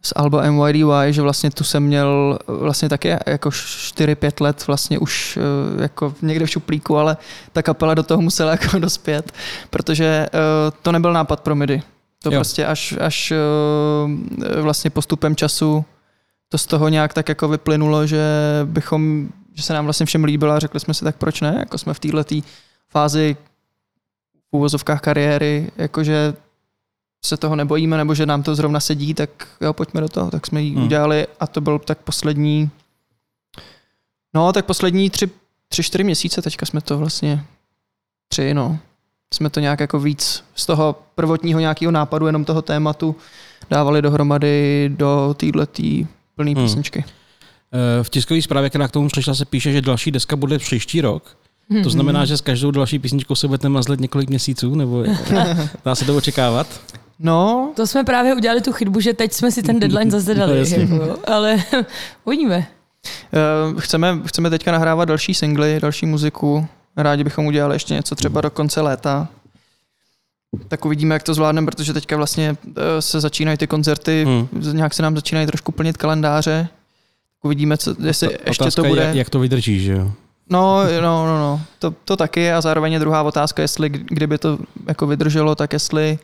z 0.02 0.12
alba 0.16 0.50
MYDY, 0.50 0.84
že 1.10 1.22
vlastně 1.22 1.50
tu 1.50 1.64
jsem 1.64 1.82
měl 1.82 2.38
eh, 2.40 2.52
vlastně 2.52 2.88
taky 2.88 3.16
jako 3.26 3.48
4-5 3.48 4.42
let 4.42 4.66
vlastně 4.66 4.98
už 4.98 5.38
jako 5.80 6.14
někde 6.22 6.46
v 6.46 6.50
šuplíku, 6.50 6.96
ale 6.96 7.16
ta 7.52 7.62
kapela 7.62 7.94
do 7.94 8.02
toho 8.02 8.22
musela 8.22 8.50
jako 8.60 8.78
dospět, 8.78 9.32
protože 9.70 10.26
to 10.82 10.92
nebyl 10.92 11.12
nápad 11.12 11.40
pro 11.40 11.54
MIDI. 11.54 11.82
To 12.26 12.32
Jo. 12.32 12.38
prostě 12.38 12.66
až, 12.66 12.94
až 13.00 13.32
eh, 13.32 14.60
vlastně 14.60 14.90
postupem 14.90 15.36
času 15.36 15.84
to 16.48 16.58
z 16.58 16.66
toho 16.66 16.88
nějak 16.88 17.14
tak 17.14 17.28
jako 17.28 17.48
vyplynulo, 17.48 18.06
že 18.06 18.24
bychom, 18.64 19.28
že 19.54 19.62
se 19.62 19.72
nám 19.72 19.84
vlastně 19.84 20.06
všem 20.06 20.24
líbilo 20.24 20.52
a 20.52 20.58
řekli 20.58 20.80
jsme 20.80 20.94
si 20.94 21.04
tak 21.04 21.16
proč 21.16 21.40
ne, 21.40 21.56
jako 21.58 21.78
jsme 21.78 21.94
v 21.94 22.00
této 22.00 22.34
fázi 22.88 23.36
v 24.34 24.56
úvozovkách 24.56 25.00
kariéry, 25.00 25.70
jakože 25.76 26.34
se 27.24 27.36
toho 27.36 27.56
nebojíme, 27.56 27.96
nebo 27.96 28.14
že 28.14 28.26
nám 28.26 28.42
to 28.42 28.54
zrovna 28.54 28.80
sedí, 28.80 29.14
tak 29.14 29.30
jo, 29.60 29.72
pojďme 29.72 30.00
do 30.00 30.08
toho. 30.08 30.30
Tak 30.30 30.46
jsme 30.46 30.62
ji 30.62 30.74
hmm. 30.74 30.84
udělali 30.84 31.26
a 31.40 31.46
to 31.46 31.60
byl 31.60 31.78
tak 31.78 31.98
poslední, 31.98 32.70
no 34.34 34.52
tak 34.52 34.66
poslední 34.66 35.10
tři, 35.10 35.30
tři, 35.68 35.82
čtyři 35.82 36.04
měsíce, 36.04 36.42
teďka 36.42 36.66
jsme 36.66 36.80
to 36.80 36.98
vlastně, 36.98 37.44
tři, 38.28 38.54
no, 38.54 38.78
jsme 39.34 39.50
to 39.50 39.60
nějak 39.60 39.80
jako 39.80 39.98
víc 40.00 40.44
z 40.54 40.66
toho 40.66 40.96
prvotního 41.14 41.60
nějakého 41.60 41.92
nápadu, 41.92 42.26
jenom 42.26 42.44
toho 42.44 42.62
tématu, 42.62 43.16
dávali 43.70 44.02
dohromady 44.02 44.90
do 44.96 45.34
této 45.38 45.66
plné 46.36 46.50
Hmm. 46.50 46.62
písničky. 46.64 47.04
Eh, 48.00 48.04
V 48.04 48.10
tiskové 48.10 48.42
zprávě, 48.42 48.70
která 48.70 48.88
k 48.88 48.90
tomu 48.90 49.08
přišla, 49.08 49.34
se 49.34 49.44
píše, 49.44 49.72
že 49.72 49.82
další 49.82 50.10
deska 50.10 50.36
bude 50.36 50.58
příští 50.58 51.00
rok. 51.00 51.36
Mhm. 51.68 51.82
To 51.82 51.90
znamená, 51.90 52.24
že 52.24 52.36
s 52.36 52.40
každou 52.40 52.70
další 52.70 52.98
písničkou 52.98 53.34
se 53.34 53.46
budete 53.46 53.68
mazlet 53.68 54.00
několik 54.00 54.28
měsíců, 54.28 54.74
nebo 54.74 55.04
dá 55.84 55.94
se 55.94 56.04
to 56.04 56.16
očekávat? 56.16 56.80
No, 57.18 57.70
To 57.76 57.86
jsme 57.86 58.04
právě 58.04 58.34
udělali 58.34 58.60
tu 58.60 58.72
chybu, 58.72 59.00
že 59.00 59.14
teď 59.14 59.32
jsme 59.32 59.50
si 59.50 59.62
ten 59.62 59.80
deadline 59.80 60.10
zase 60.20 60.34
No, 60.34 60.40
dali. 60.40 60.58
jasně. 60.58 60.76
jako, 60.90 61.16
ale 61.26 61.56
uvidíme. 62.24 62.66
Eh, 63.34 63.80
Chceme, 63.80 64.18
chceme 64.26 64.50
teďka 64.50 64.72
nahrávat 64.72 65.08
další 65.08 65.34
singly, 65.34 65.80
další 65.80 66.06
muziku. 66.06 66.66
Rádi 66.96 67.24
bychom 67.24 67.46
udělali 67.46 67.74
ještě 67.74 67.94
něco 67.94 68.14
třeba 68.14 68.40
do 68.40 68.50
konce 68.50 68.80
léta. 68.80 69.28
Tak 70.68 70.84
uvidíme, 70.84 71.14
jak 71.14 71.22
to 71.22 71.34
zvládneme, 71.34 71.66
protože 71.66 71.92
teďka 71.92 72.16
vlastně 72.16 72.56
eh, 72.76 73.02
se 73.02 73.20
začínají 73.20 73.58
ty 73.58 73.66
koncerty, 73.66 74.24
Hmm. 74.24 74.48
nějak 74.72 74.94
se 74.94 75.02
nám 75.02 75.14
začínají 75.14 75.46
trošku 75.46 75.72
plnit 75.72 75.96
kalendáře. 75.96 76.68
Uvidíme, 77.42 77.76
co, 77.76 77.94
jestli 78.02 78.28
Ta- 78.28 78.34
ještě 78.46 78.70
to 78.70 78.84
je, 78.84 78.88
bude. 78.88 79.02
jak, 79.02 79.14
jak 79.14 79.30
to 79.30 79.38
vydrží, 79.38 79.80
že 79.80 79.92
jo? 79.92 80.12
No, 80.50 80.84
no, 81.00 81.26
no, 81.26 81.38
no. 81.38 81.60
To, 81.78 81.90
to 81.90 82.16
taky 82.16 82.52
a 82.52 82.60
zároveň 82.60 82.92
je 82.92 82.98
druhá 82.98 83.22
otázka, 83.22 83.62
jestli 83.62 83.88
kdy- 83.88 84.04
kdyby 84.10 84.38
to 84.38 84.58
jako 84.86 85.06
vydrželo, 85.06 85.54
tak 85.54 85.72
jestli 85.72 86.18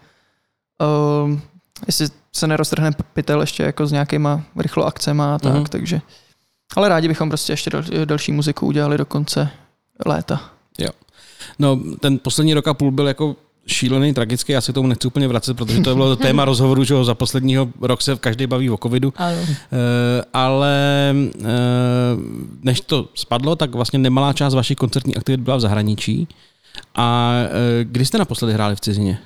uh, 0.81 1.39
jestli 1.87 2.09
se 2.33 2.47
neroztrhne 2.47 2.91
pytel 3.13 3.41
ještě 3.41 3.63
jako 3.63 3.87
s 3.87 3.93
nějakýma 3.93 4.43
rychlo 4.57 4.85
akcema 4.87 5.35
a 5.35 5.39
tak, 5.39 5.53
mm-hmm. 5.53 5.69
takže 5.69 6.01
ale 6.77 6.89
rádi 6.89 7.09
bychom 7.09 7.29
prostě 7.29 7.53
ještě 7.53 7.71
dal, 7.71 7.83
další 8.05 8.33
muziku 8.33 8.67
udělali 8.67 8.99
do 8.99 9.05
konce 9.07 9.49
léta. 10.07 10.41
No, 11.59 11.81
ten 12.01 12.19
poslední 12.19 12.55
rok 12.55 12.69
a 12.69 12.75
půl 12.75 12.91
byl 12.91 13.07
jako 13.09 13.37
šílený, 13.67 14.15
tragický, 14.15 14.53
já 14.53 14.61
se 14.61 14.73
k 14.73 14.75
tomu 14.75 14.89
nechci 14.89 15.07
úplně 15.09 15.29
vracet, 15.29 15.55
protože 15.57 15.81
to 15.81 15.95
bylo 15.95 16.17
téma 16.27 16.45
rozhovoru, 16.45 16.85
že 16.85 16.95
jo, 16.95 17.05
za 17.05 17.15
posledního 17.15 17.69
rok 17.81 18.03
se 18.03 18.17
každý 18.17 18.47
baví 18.47 18.71
o 18.71 18.77
covidu, 18.83 19.13
Ano. 19.17 19.37
Eh, 19.49 20.25
ale 20.35 21.15
eh, 21.41 21.47
než 22.63 22.81
to 22.81 23.09
spadlo, 23.15 23.57
tak 23.57 23.75
vlastně 23.75 23.99
nemalá 23.99 24.33
část 24.33 24.55
vašich 24.55 24.77
koncertních 24.77 25.17
aktivit 25.17 25.41
byla 25.41 25.57
v 25.57 25.61
zahraničí. 25.61 26.29
A 26.95 27.33
eh, 27.45 27.85
kdy 27.85 28.05
jste 28.07 28.19
naposledy 28.19 28.53
hráli 28.55 28.77
v 28.77 28.81
cizině? 28.81 29.19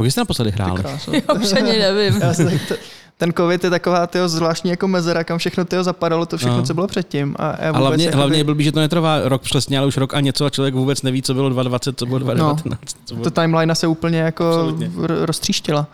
Kdy 0.00 0.10
jste 0.10 0.20
naposledy 0.20 0.50
hráli? 0.50 0.82
Já 1.28 1.34
už 1.34 1.52
ani 1.52 1.78
nevím. 1.78 2.20
Já 2.20 2.34
si, 2.34 2.44
t- 2.44 2.76
ten 3.22 3.32
covid 3.32 3.64
je 3.64 3.70
taková 3.70 4.06
tyjo, 4.06 4.28
zvláštní 4.28 4.70
jako 4.70 4.88
mezera, 4.88 5.24
kam 5.24 5.38
všechno 5.38 5.64
tyjo 5.64 5.84
zapadalo, 5.84 6.26
to 6.26 6.36
všechno, 6.36 6.52
No. 6.56 6.60
no. 6.60 6.66
co 6.66 6.74
bylo 6.74 6.86
předtím. 6.86 7.36
A, 7.38 7.48
A 7.50 7.66
vůbec 7.66 7.80
hlavně, 7.80 8.04
jakoby- 8.04 8.16
hlavně 8.18 8.38
je 8.38 8.44
blbý, 8.44 8.64
že 8.64 8.72
to 8.72 8.80
netrvá 8.80 9.28
rok 9.28 9.42
přesně, 9.42 9.78
ale 9.78 9.86
už 9.86 9.96
rok 9.96 10.14
a 10.14 10.20
něco 10.20 10.44
a 10.44 10.50
člověk 10.50 10.74
vůbec 10.74 11.02
neví, 11.02 11.22
co 11.22 11.34
bylo 11.34 11.48
2020, 11.48 11.98
co 11.98 12.06
bylo 12.06 12.18
2019. 12.18 12.96
Co 13.04 13.14
bylo... 13.14 13.24
to 13.24 13.30
timeline 13.30 13.74
se 13.74 13.86
úplně 13.86 14.18
jako 14.18 14.44
Absolutně. 14.48 14.90
roztříštila. 15.06 15.86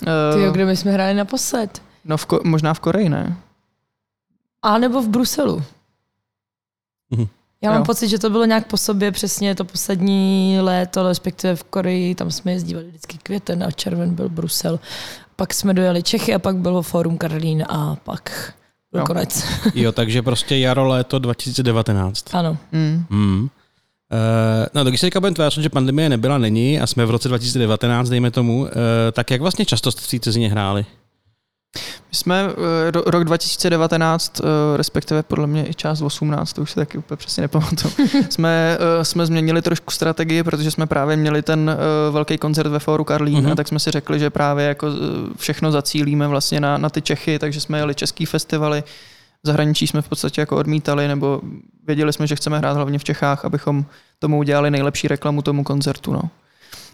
Ty, 0.00 0.06
Eh, 0.48 0.50
kde 0.52 0.64
my 0.66 0.76
jsme 0.76 0.92
hráli 0.92 1.14
naposled? 1.14 1.82
no 2.04 2.16
v 2.16 2.26
Ko- 2.26 2.40
možná 2.44 2.74
v 2.74 2.80
Koreji, 2.80 3.08
ne? 3.08 3.36
A 4.62 4.78
nebo 4.78 5.02
v 5.02 5.08
Bruselu. 5.08 5.62
Mhm. 7.10 7.26
Já 7.62 7.70
mám 7.70 7.78
Jo. 7.80 7.84
pocit, 7.84 8.08
že 8.08 8.18
to 8.18 8.30
bylo 8.30 8.44
nějak 8.44 8.66
po 8.66 8.76
sobě 8.76 9.12
přesně 9.12 9.54
to 9.54 9.64
poslední 9.64 10.58
léto, 10.60 11.08
respektive 11.08 11.56
v 11.56 11.64
Koreji, 11.64 12.14
tam 12.14 12.30
jsme 12.30 12.52
jezdívali 12.52 12.86
vždycky 12.86 13.18
květen 13.22 13.62
a 13.64 13.70
červen 13.70 14.14
byl 14.14 14.28
Brusel. 14.28 14.80
Pak 15.40 15.54
jsme 15.54 15.74
dojeli 15.74 16.02
Čechy 16.02 16.34
a 16.34 16.38
pak 16.38 16.56
bylo 16.56 16.82
Fórum 16.82 17.18
Karlín 17.18 17.64
a 17.68 17.96
pak 17.96 18.52
byl 18.92 19.00
Jo. 19.00 19.06
konec. 19.06 19.44
Jo, 19.74 19.92
takže 19.92 20.22
prostě 20.22 20.56
jaro, 20.58 20.88
léto 20.88 21.18
2019. 21.18 22.34
Ano. 22.34 22.56
Mm. 22.72 23.04
Hmm. 23.10 23.40
Uh, 23.42 23.48
no, 24.74 24.84
když 24.84 25.00
se 25.00 25.06
teďka 25.06 25.20
budeme 25.20 25.34
tvářit, 25.34 25.62
že 25.62 25.68
pandemie 25.68 26.08
nebyla, 26.08 26.38
není 26.38 26.80
a 26.80 26.86
jsme 26.86 27.06
v 27.06 27.10
roce 27.10 27.28
2019, 27.28 28.08
dejme 28.08 28.30
tomu, 28.30 28.60
uh, 28.60 28.68
tak 29.12 29.30
jak 29.30 29.40
vlastně 29.40 29.64
často 29.64 29.92
jste 29.92 30.02
v 30.02 30.10
té 30.10 30.18
cizině 30.20 30.50
hráli? 30.50 30.86
My 31.76 32.14
jsme 32.14 32.44
eh, 32.88 32.90
ro- 32.90 33.02
rok 33.06 33.24
2019, 33.24 34.40
eh, 34.40 34.44
respektive 34.76 35.22
podle 35.22 35.46
mě 35.46 35.68
i 35.68 35.74
část 35.74 36.02
18, 36.02 36.52
to 36.52 36.62
už 36.62 36.70
si 36.70 36.76
taky 36.76 36.98
úplně 36.98 37.16
přesně 37.16 37.40
nepamatuju, 37.40 37.92
jsme, 38.30 38.78
eh, 39.00 39.04
jsme 39.04 39.26
změnili 39.26 39.62
trošku 39.62 39.90
strategii, 39.90 40.42
protože 40.42 40.70
jsme 40.70 40.86
právě 40.86 41.16
měli 41.16 41.42
ten 41.42 41.76
velký 42.10 42.38
koncert 42.38 42.68
ve 42.68 42.78
Fóru 42.78 43.04
Karlín, 43.04 43.34
Mhm. 43.38 43.46
mm-hmm. 43.46 43.56
tak 43.56 43.68
jsme 43.68 43.78
si 43.78 43.90
řekli, 43.90 44.18
že 44.18 44.30
právě 44.30 44.66
jako 44.66 44.86
všechno 45.36 45.72
zacílíme 45.72 46.28
vlastně 46.28 46.60
na, 46.60 46.78
na 46.78 46.90
ty 46.90 47.02
Čechy, 47.02 47.38
takže 47.38 47.60
jsme 47.60 47.78
jeli 47.78 47.94
český 47.94 48.26
festivaly, 48.26 48.82
zahraničí 49.42 49.86
jsme 49.86 50.02
v 50.02 50.08
podstatě 50.08 50.40
jako 50.40 50.56
odmítali, 50.56 51.08
nebo 51.08 51.40
věděli 51.86 52.12
jsme, 52.12 52.26
že 52.26 52.36
chceme 52.36 52.58
hrát 52.58 52.72
hlavně 52.76 52.98
v 52.98 53.04
Čechách, 53.04 53.44
abychom 53.44 53.84
tomu 54.18 54.38
udělali 54.38 54.70
nejlepší 54.70 55.08
reklamu 55.08 55.42
tomu 55.42 55.64
koncertu. 55.64 56.12
No. 56.12 56.22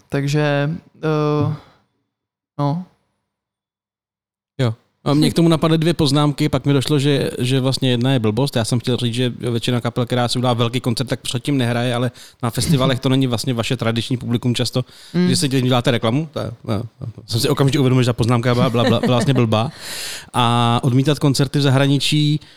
takže 0.09 0.69
uh, 0.95 1.53
no, 2.59 2.83
mě 5.13 5.31
k 5.31 5.33
tomu 5.33 5.49
napadly 5.49 5.77
dvě 5.77 5.93
poznámky, 5.93 6.49
pak 6.49 6.65
mi 6.65 6.73
došlo, 6.73 6.99
že, 6.99 7.29
že 7.39 7.59
vlastně 7.59 7.89
jedna 7.89 8.13
je 8.13 8.19
blbost. 8.19 8.55
Já 8.55 8.65
jsem 8.65 8.79
chtěl 8.79 8.97
říct, 8.97 9.13
že 9.13 9.29
většina 9.29 9.81
kapel, 9.81 10.05
která 10.05 10.27
si 10.27 10.37
udělá 10.39 10.53
velký 10.53 10.79
koncert, 10.79 11.07
tak 11.07 11.19
předtím 11.19 11.57
nehraje, 11.57 11.95
ale 11.95 12.11
na 12.43 12.49
festivalech 12.49 12.99
to 12.99 13.09
není 13.09 13.27
vlastně 13.27 13.53
vaše 13.53 13.77
tradiční 13.77 14.17
publikum 14.17 14.55
často, 14.55 14.85
Mm. 15.13 15.25
když 15.25 15.39
si 15.39 15.49
tím 15.49 15.65
děláte 15.65 15.91
reklamu. 15.91 16.29
Je- 16.43 16.51
no, 16.67 16.83
no, 17.01 17.07
jsem 17.27 17.39
si 17.39 17.49
okamžitě 17.49 17.79
uvědomil, 17.79 18.03
že 18.03 18.07
ta 18.09 18.13
poznámka 18.13 18.53
byla, 18.53 18.69
byla, 18.69 18.83
byla 18.83 19.01
vlastně 19.07 19.33
blbá. 19.33 19.71
A 20.33 20.79
odmítat 20.83 21.19
koncerty 21.19 21.59
v 21.59 21.61
zahraničí, 21.61 22.39
Uh, 22.39 22.47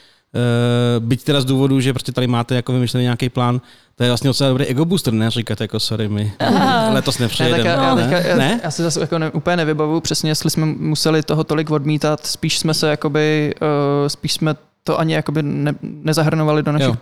byť 0.99 1.25
teda 1.25 1.41
z 1.41 1.45
důvodu, 1.45 1.81
že 1.81 1.93
prostě 1.93 2.13
tady 2.13 2.27
máte 2.27 2.55
jako 2.55 2.73
vymyšlený 2.73 3.03
nějaký 3.03 3.29
plán, 3.29 3.61
to 3.95 4.05
je 4.05 4.11
vlastně 4.11 4.29
docela 4.29 4.49
dobrý 4.51 4.67
ego 4.67 4.85
booster, 4.85 5.13
ne? 5.13 5.31
Říkat 5.31 5.61
jako 5.61 5.81
sorry, 5.81 6.09
my 6.09 6.33
letos 6.93 7.19
Ne, 7.19 7.25
nepřijedeme. 7.25 7.57
tak 7.59 7.67
já, 7.67 7.83
já, 7.85 7.95
ne? 7.95 8.25
já, 8.29 8.37
ne? 8.37 8.61
já 8.65 8.71
si 8.71 8.83
zase 8.83 9.01
jako 9.01 9.19
ne, 9.19 9.31
úplně 9.31 9.57
nevybavu 9.57 10.01
přesně, 10.01 10.31
jestli 10.31 10.51
jsme 10.51 10.67
museli 10.67 11.23
toho 11.23 11.45
tolik 11.45 11.71
odmítat, 11.71 12.27
spíš 12.27 12.59
jsme 12.59 12.75
se 12.75 12.89
jakoby, 12.89 13.55
uh, 13.63 14.09
spíš 14.09 14.33
jsme 14.33 14.55
to 14.85 14.99
ani 14.99 15.13
jakoby 15.13 15.43
ne, 15.43 15.75
nezahrnovali 15.83 16.63
do 16.63 16.73
našich 16.73 16.89
Jo. 16.89 16.97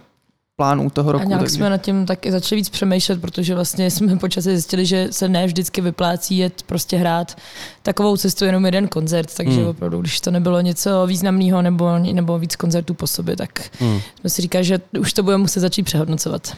Plánů 0.56 0.90
toho 0.90 1.08
A 1.08 1.12
roku. 1.12 1.28
nějak 1.28 1.40
takže- 1.42 1.56
jsme 1.56 1.70
nad 1.70 1.78
tím 1.78 2.06
taky 2.06 2.32
začali 2.32 2.56
víc 2.60 2.68
přemýšlet, 2.68 3.20
protože 3.20 3.54
vlastně 3.54 3.90
jsme 3.90 4.16
počasí 4.16 4.48
zjistili, 4.50 4.86
že 4.86 5.08
se 5.10 5.28
ne 5.28 5.46
vždycky 5.46 5.80
vyplácí 5.80 6.38
jet 6.38 6.62
prostě 6.62 6.96
hrát 6.96 7.36
takovou 7.82 8.16
cestu 8.16 8.44
jenom 8.44 8.64
jeden 8.66 8.88
koncert, 8.88 9.34
takže 9.36 9.58
Hmm. 9.60 9.68
opravdu, 9.68 10.00
když 10.00 10.20
to 10.20 10.30
nebylo 10.30 10.60
něco 10.60 11.06
významného 11.06 11.62
nebo, 11.62 11.98
nebo 11.98 12.38
víc 12.38 12.56
koncertů 12.56 12.94
po 12.94 13.06
sobě, 13.06 13.36
tak 13.36 13.70
Hmm. 13.80 14.00
jsme 14.20 14.30
si 14.30 14.42
říkali, 14.42 14.64
že 14.64 14.80
už 15.00 15.12
to 15.12 15.22
budeme 15.22 15.42
muset 15.42 15.60
začít 15.60 15.82
přehodnocovat. 15.82 16.56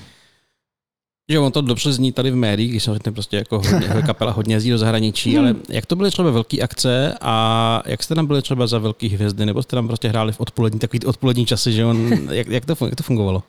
Že 1.30 1.38
on 1.38 1.52
to 1.52 1.60
dobře 1.60 1.92
zní 1.92 2.12
tady 2.12 2.30
v 2.30 2.36
médiích, 2.36 2.70
když 2.70 2.82
samozřejmě 2.82 3.12
prostě 3.12 3.36
jako 3.36 3.56
hodně, 3.58 4.02
kapela 4.06 4.32
hodně 4.32 4.54
jezdí 4.54 4.70
do 4.70 4.78
zahraničí, 4.78 5.30
Hmm. 5.36 5.38
ale 5.46 5.54
jak 5.68 5.86
to 5.86 5.96
byly 5.96 6.10
třeba 6.10 6.30
velké 6.30 6.60
akce 6.60 7.14
a 7.20 7.82
jak 7.86 8.02
jste 8.02 8.14
tam 8.14 8.26
byli 8.26 8.42
třeba 8.42 8.66
za 8.66 8.78
velký 8.78 9.08
hvězdy, 9.08 9.46
nebo 9.46 9.62
jste 9.62 9.76
tam 9.76 9.86
prostě 9.86 10.08
hráli 10.08 10.32
v 10.32 10.40
odpolední, 10.40 10.78
takový 10.78 11.00
odpolední 11.06 11.46
časy, 11.46 11.72
že 11.72 11.84
on, 11.84 12.12
jak, 12.30 12.46
jak, 12.48 12.64
to, 12.66 12.76
jak 12.86 12.94
to 12.94 13.02
fungovalo? 13.02 13.42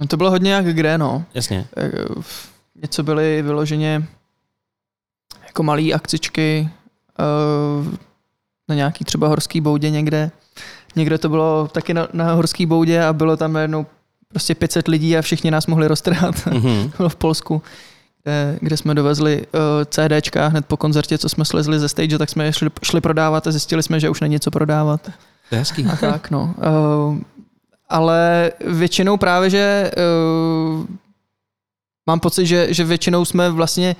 No 0.00 0.06
to 0.06 0.16
bylo 0.16 0.30
hodně 0.30 0.52
jak 0.52 0.66
kde, 0.66 0.98
no. 0.98 1.24
Jasně. 1.34 1.66
Eh, 1.76 1.90
Něco 2.82 3.02
byly 3.02 3.42
vyloženě 3.42 4.08
jako 5.46 5.62
malé 5.62 5.92
akcičky 5.92 6.68
eh, 7.20 7.96
na 8.68 8.74
nějaký 8.74 9.04
třeba 9.04 9.28
horský 9.28 9.60
boudě 9.60 9.90
někde. 9.90 10.30
Někde 10.96 11.18
to 11.18 11.28
bylo 11.28 11.68
taky 11.68 11.94
na, 11.94 12.08
na 12.12 12.32
horský 12.32 12.66
boudě 12.66 13.04
a 13.04 13.12
bylo 13.12 13.36
tam 13.36 13.56
jednou 13.56 13.86
prostě 14.28 14.54
500 14.54 14.88
lidí 14.88 15.16
a 15.16 15.22
všichni 15.22 15.50
nás 15.50 15.66
mohli 15.66 15.88
roztrhat. 15.88 16.46
Mhm. 16.52 16.92
bylo 16.96 17.08
v 17.08 17.16
Polsku, 17.16 17.62
kde, 18.22 18.58
kde 18.60 18.76
jsme 18.76 18.94
dovezli 18.94 19.46
uh, 19.54 19.60
CDčka 19.84 20.46
hned 20.46 20.66
po 20.66 20.76
koncertě, 20.76 21.18
co 21.18 21.28
jsme 21.28 21.44
slezli 21.44 21.78
ze 21.78 21.88
stage, 21.88 22.18
tak 22.18 22.28
jsme 22.30 22.44
je 22.44 22.52
šli, 22.52 22.70
šli 22.82 23.00
prodávat 23.00 23.46
a 23.46 23.50
zjistili 23.50 23.82
jsme, 23.82 24.00
že 24.00 24.10
už 24.10 24.20
není 24.20 24.40
co 24.40 24.50
prodávat. 24.50 25.10
To 25.48 25.54
je 25.54 25.58
hezký. 25.58 25.86
A 25.86 25.96
tak, 25.96 26.30
no. 26.30 26.54
Uh, 26.58 27.18
ale 27.90 28.52
většinou 28.66 29.16
právě, 29.16 29.50
že 29.50 29.90
uh, 29.96 30.84
mám 32.08 32.20
pocit, 32.20 32.46
že, 32.46 32.74
že 32.74 32.84
většinou 32.84 33.24
jsme 33.24 33.50
vlastně 33.50 33.96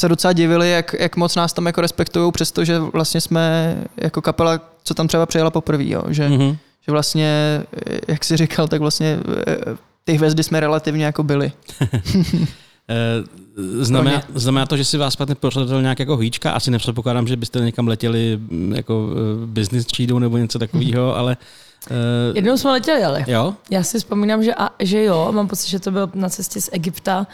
se 0.00 0.08
docela 0.08 0.32
divili, 0.32 0.70
jak, 0.70 0.94
jak 0.98 1.16
moc 1.16 1.34
nás 1.36 1.52
tam 1.52 1.66
jako 1.66 1.80
respektují, 1.80 2.32
přestože 2.32 2.78
vlastně 2.78 3.20
jsme 3.20 3.76
jako 3.96 4.22
kapela, 4.22 4.60
co 4.84 4.94
tam 4.94 5.08
třeba 5.08 5.26
přijela 5.26 5.50
poprvé, 5.50 5.84
jo, 5.88 6.02
že, 6.08 6.28
Mhm. 6.28 6.56
že 6.86 6.92
vlastně, 6.92 7.62
jak 8.08 8.24
jsi 8.24 8.36
říkal, 8.36 8.68
tak 8.68 8.80
vlastně 8.80 9.18
eh, 9.46 9.56
ty 10.04 10.12
hvězdy 10.12 10.42
jsme 10.42 10.60
relativně 10.60 11.04
jako 11.04 11.22
byli. 11.22 11.52
Eh, 12.90 13.84
Znamená, 13.84 14.22
znamená 14.34 14.66
to, 14.66 14.76
že 14.76 14.84
si 14.84 14.98
vás 14.98 15.16
pak 15.16 15.38
pořádal 15.38 15.82
nějak 15.82 15.98
jako 15.98 16.16
hýčka? 16.16 16.50
Asi 16.52 16.70
nepředpokládám, 16.70 17.26
že 17.28 17.36
byste 17.36 17.60
někam 17.60 17.88
letěli 17.88 18.38
mm, 18.50 18.72
jako 18.76 19.08
eh, 19.12 19.46
business 19.46 19.86
třídou 19.86 20.18
nebo 20.18 20.38
něco 20.38 20.58
takového, 20.58 21.16
ale 21.16 21.36
eh, 21.90 21.94
Jednou 22.34 22.56
jsme 22.56 22.70
letěli, 22.70 23.04
ale 23.04 23.24
jo? 23.26 23.54
já 23.70 23.82
si 23.82 23.98
vzpomínám, 23.98 24.42
že, 24.42 24.54
a, 24.54 24.70
že 24.80 25.04
jo, 25.04 25.28
mám 25.32 25.48
pocit, 25.48 25.68
že 25.68 25.78
to 25.78 25.90
bylo 25.90 26.10
na 26.14 26.28
cestě 26.28 26.60
z 26.60 26.68
Egypta 26.72 27.26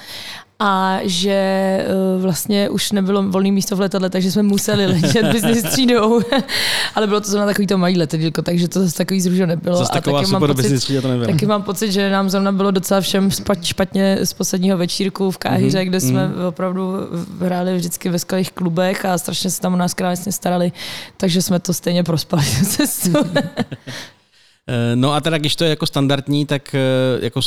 a 0.60 0.98
že 1.02 1.30
eh, 1.30 1.86
vlastně 2.20 2.68
už 2.68 2.92
nebylo 2.92 3.22
volné 3.22 3.50
místo 3.50 3.76
v 3.76 3.80
letadle, 3.80 4.10
takže 4.10 4.32
jsme 4.32 4.42
museli 4.42 4.86
letět 4.86 5.26
business 5.32 5.62
třídou. 5.62 6.20
Ale 6.94 7.06
bylo 7.06 7.20
to 7.20 7.28
zrovna 7.28 7.46
takový 7.46 7.66
to 7.66 7.78
malý 7.78 7.98
letadílko, 7.98 8.42
takže 8.42 8.68
to 8.68 8.80
zase 8.80 8.96
takový 8.96 9.20
zružo 9.20 9.46
nebylo. 9.46 9.76
Zase 9.76 9.92
a 9.92 10.00
taky 10.00 10.26
mám 10.26 10.40
pocit, 10.46 11.00
to 11.02 11.08
nebyla. 11.08 11.32
Taky 11.32 11.46
mám 11.46 11.62
pocit, 11.62 11.92
že 11.92 12.10
nám 12.10 12.30
zrovna 12.30 12.52
bylo 12.52 12.70
docela 12.70 13.00
všem 13.00 13.30
špatně 13.62 14.18
z 14.24 14.32
posledního 14.32 14.78
večírku 14.78 15.30
v 15.30 15.38
Káhyře, 15.38 15.78
Mhm, 15.78 15.88
kde 15.88 16.00
jsme 16.00 16.28
mhm. 16.28 16.44
opravdu 16.46 16.92
hráli 17.40 17.76
vždycky 17.76 18.08
ve 18.08 18.18
skvělých 18.18 18.52
klubech 18.52 19.04
a 19.04 19.18
strašně 19.18 19.50
se 19.50 19.60
tam 19.60 19.74
o 19.74 19.76
nás 19.76 19.94
krásně 19.94 20.32
starali, 20.32 20.72
takže 21.16 21.42
jsme 21.42 21.58
to 21.58 21.72
stejně 21.72 22.02
prospali 22.04 22.44
tu 22.58 22.64
cestu. 22.64 23.12
Eh, 24.68 24.96
No 24.96 25.12
a 25.12 25.20
teda, 25.20 25.38
když 25.38 25.56
to 25.56 25.64
je 25.64 25.70
jako 25.70 25.86
standardní, 25.86 26.46
tak 26.46 26.74
eh, 26.74 26.78
jako 27.20 27.40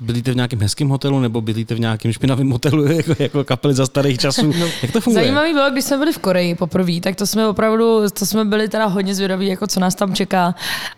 bydlíte 0.00 0.32
v 0.32 0.36
nějakém 0.36 0.60
hezkém 0.60 0.88
hotelu 0.88 1.20
nebo 1.20 1.40
bydlíte 1.40 1.74
v 1.74 1.80
nějakém 1.80 2.12
špinavém 2.12 2.50
hotelu 2.50 2.84
jako, 2.92 3.14
jako 3.18 3.44
kapely 3.44 3.74
za 3.74 3.86
starých 3.86 4.18
časů? 4.20 4.52
Jak 4.82 4.92
to 4.92 5.00
funguje? 5.00 5.24
Zajímavý 5.24 5.52
bylo, 5.52 5.70
když 5.70 5.84
jsme 5.84 5.98
byli 5.98 6.12
v 6.12 6.18
Koreji 6.18 6.54
poprvé, 6.54 7.00
tak 7.00 7.16
to 7.16 7.26
jsme 7.26 7.48
opravdu, 7.48 8.00
to 8.18 8.26
jsme 8.26 8.44
byli 8.44 8.68
teda 8.68 8.86
hodně 8.86 9.14
zvědaví, 9.14 9.46
jako 9.46 9.66
co 9.66 9.80
nás 9.80 9.94
tam 9.94 10.14
čeká. 10.14 10.54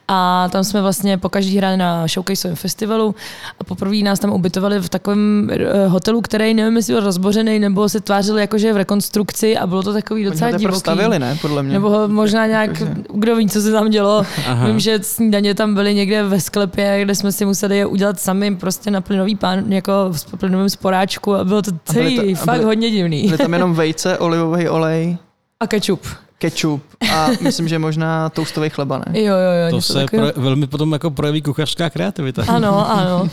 A 0.08 0.48
tam 0.52 0.64
jsme 0.64 0.82
vlastně 0.82 1.18
po 1.18 1.28
každý 1.28 1.56
hráli 1.58 1.76
na 1.76 2.06
showcaseovém 2.06 2.56
festivalu 2.56 3.14
a 3.60 3.64
poprvé 3.64 3.96
nás 3.96 4.18
tam 4.20 4.30
ubytovali 4.30 4.78
v 4.78 4.88
takovém 4.88 5.50
eh, 5.52 5.86
hotelu, 5.86 6.20
který 6.20 6.54
nevím, 6.54 6.76
jestli 6.76 6.92
byl 6.92 7.02
rozbořený, 7.02 7.58
nebo 7.58 7.88
se 7.88 8.00
tvářili 8.00 8.40
jako, 8.40 8.58
že 8.58 8.66
je 8.66 8.72
v 8.72 8.76
rekonstrukci 8.76 9.56
a 9.56 9.66
bylo 9.66 9.82
to 9.82 9.92
takový 9.92 10.24
docela 10.24 10.50
divoký. 10.50 10.78
stavili, 10.78 11.18
ne, 11.18 11.38
podle 11.42 11.62
mě. 11.62 11.72
Nebo 11.72 12.08
možná 12.08 12.46
nějak, 12.46 12.70
kdo 13.14 13.36
ví, 13.36 13.48
co 13.48 13.60
se 13.60 13.72
tam 13.72 13.90
dělo. 13.90 14.26
Aha. 14.46 14.66
Vím, 14.66 14.80
že 14.80 14.98
snídaně 15.02 15.54
tam 15.60 15.74
byly 15.74 15.94
někde 15.94 16.22
ve 16.22 16.40
sklepě, 16.40 17.00
kde 17.04 17.14
jsme 17.14 17.32
si 17.32 17.44
museli 17.44 17.76
je 17.78 17.86
udělat 17.86 18.20
sami 18.20 18.56
prostě 18.56 18.90
na 18.90 19.00
plynový 19.00 19.36
pán, 19.36 19.72
jako 19.72 19.92
v 20.12 20.36
plynovém 20.38 20.70
sporáčku 20.70 21.34
a 21.34 21.44
bylo 21.44 21.62
to 21.62 21.70
celý 21.84 22.14
byly 22.16 22.34
to- 22.34 22.42
a 22.42 22.44
fakt 22.44 22.54
byly- 22.54 22.64
hodně 22.64 22.90
divný. 22.90 23.22
Byly 23.26 23.38
tam 23.38 23.52
jenom 23.52 23.74
vejce, 23.74 24.18
olivový 24.18 24.68
olej, 24.68 25.16
A 25.60 25.66
kečup. 25.66 26.06
kečup 26.38 26.82
a 27.12 27.28
myslím, 27.40 27.68
že 27.68 27.78
možná 27.78 28.28
toastový 28.28 28.70
chleba, 28.70 28.98
ne? 28.98 29.20
Jo, 29.20 29.34
jo, 29.34 29.52
jo. 29.66 29.70
To 29.70 29.80
se 29.82 30.06
pro, 30.10 30.42
velmi 30.42 30.66
potom 30.66 30.92
jako 30.92 31.10
projeví 31.10 31.42
kuchařská 31.42 31.90
kreativita. 31.90 32.44
Ano, 32.48 32.90
ano. 32.98 33.28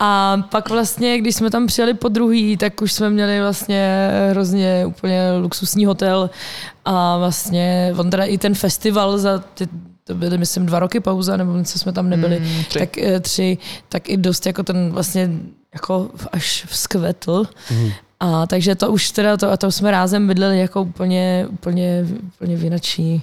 A 0.00 0.36
pak 0.50 0.70
vlastně, 0.70 1.18
když 1.18 1.34
jsme 1.36 1.50
tam 1.50 1.66
přijeli 1.66 1.94
po 1.94 2.08
druhý, 2.08 2.56
tak 2.56 2.82
už 2.82 2.92
jsme 2.92 3.10
měli 3.10 3.40
vlastně 3.40 4.10
hrozně 4.30 4.84
úplně 4.86 5.20
luxusní 5.42 5.86
hotel 5.86 6.30
a 6.84 7.18
vlastně 7.18 7.94
on 7.98 8.10
teda 8.10 8.24
i 8.24 8.38
ten 8.38 8.54
festival 8.54 9.18
za 9.18 9.38
ty, 9.38 9.68
to 10.10 10.16
byly, 10.16 10.38
myslím, 10.38 10.66
dva 10.66 10.78
roky 10.78 11.00
pauza, 11.00 11.36
nebo 11.36 11.56
něco 11.56 11.78
jsme 11.78 11.92
tam 11.92 12.10
nebyli, 12.10 12.40
Mm, 12.40 12.64
tři. 12.64 12.78
tak 12.78 12.98
eh, 12.98 13.20
tři, 13.20 13.58
tak 13.88 14.08
i 14.08 14.16
dost 14.16 14.46
jako 14.46 14.62
ten 14.62 14.90
vlastně 14.90 15.30
jako 15.74 16.10
až 16.32 16.66
vzkvetl. 16.68 17.44
Mhm. 17.70 17.90
A 18.20 18.46
takže 18.46 18.74
to 18.74 18.90
už 18.90 19.10
teda, 19.10 19.36
to, 19.36 19.50
a 19.50 19.56
to 19.56 19.72
jsme 19.72 19.90
rázem 19.90 20.26
bydleli 20.26 20.58
jako 20.60 20.82
úplně, 20.82 21.46
úplně, 21.50 22.06
úplně 22.34 22.56
v 22.56 22.64
jinačí 22.64 23.22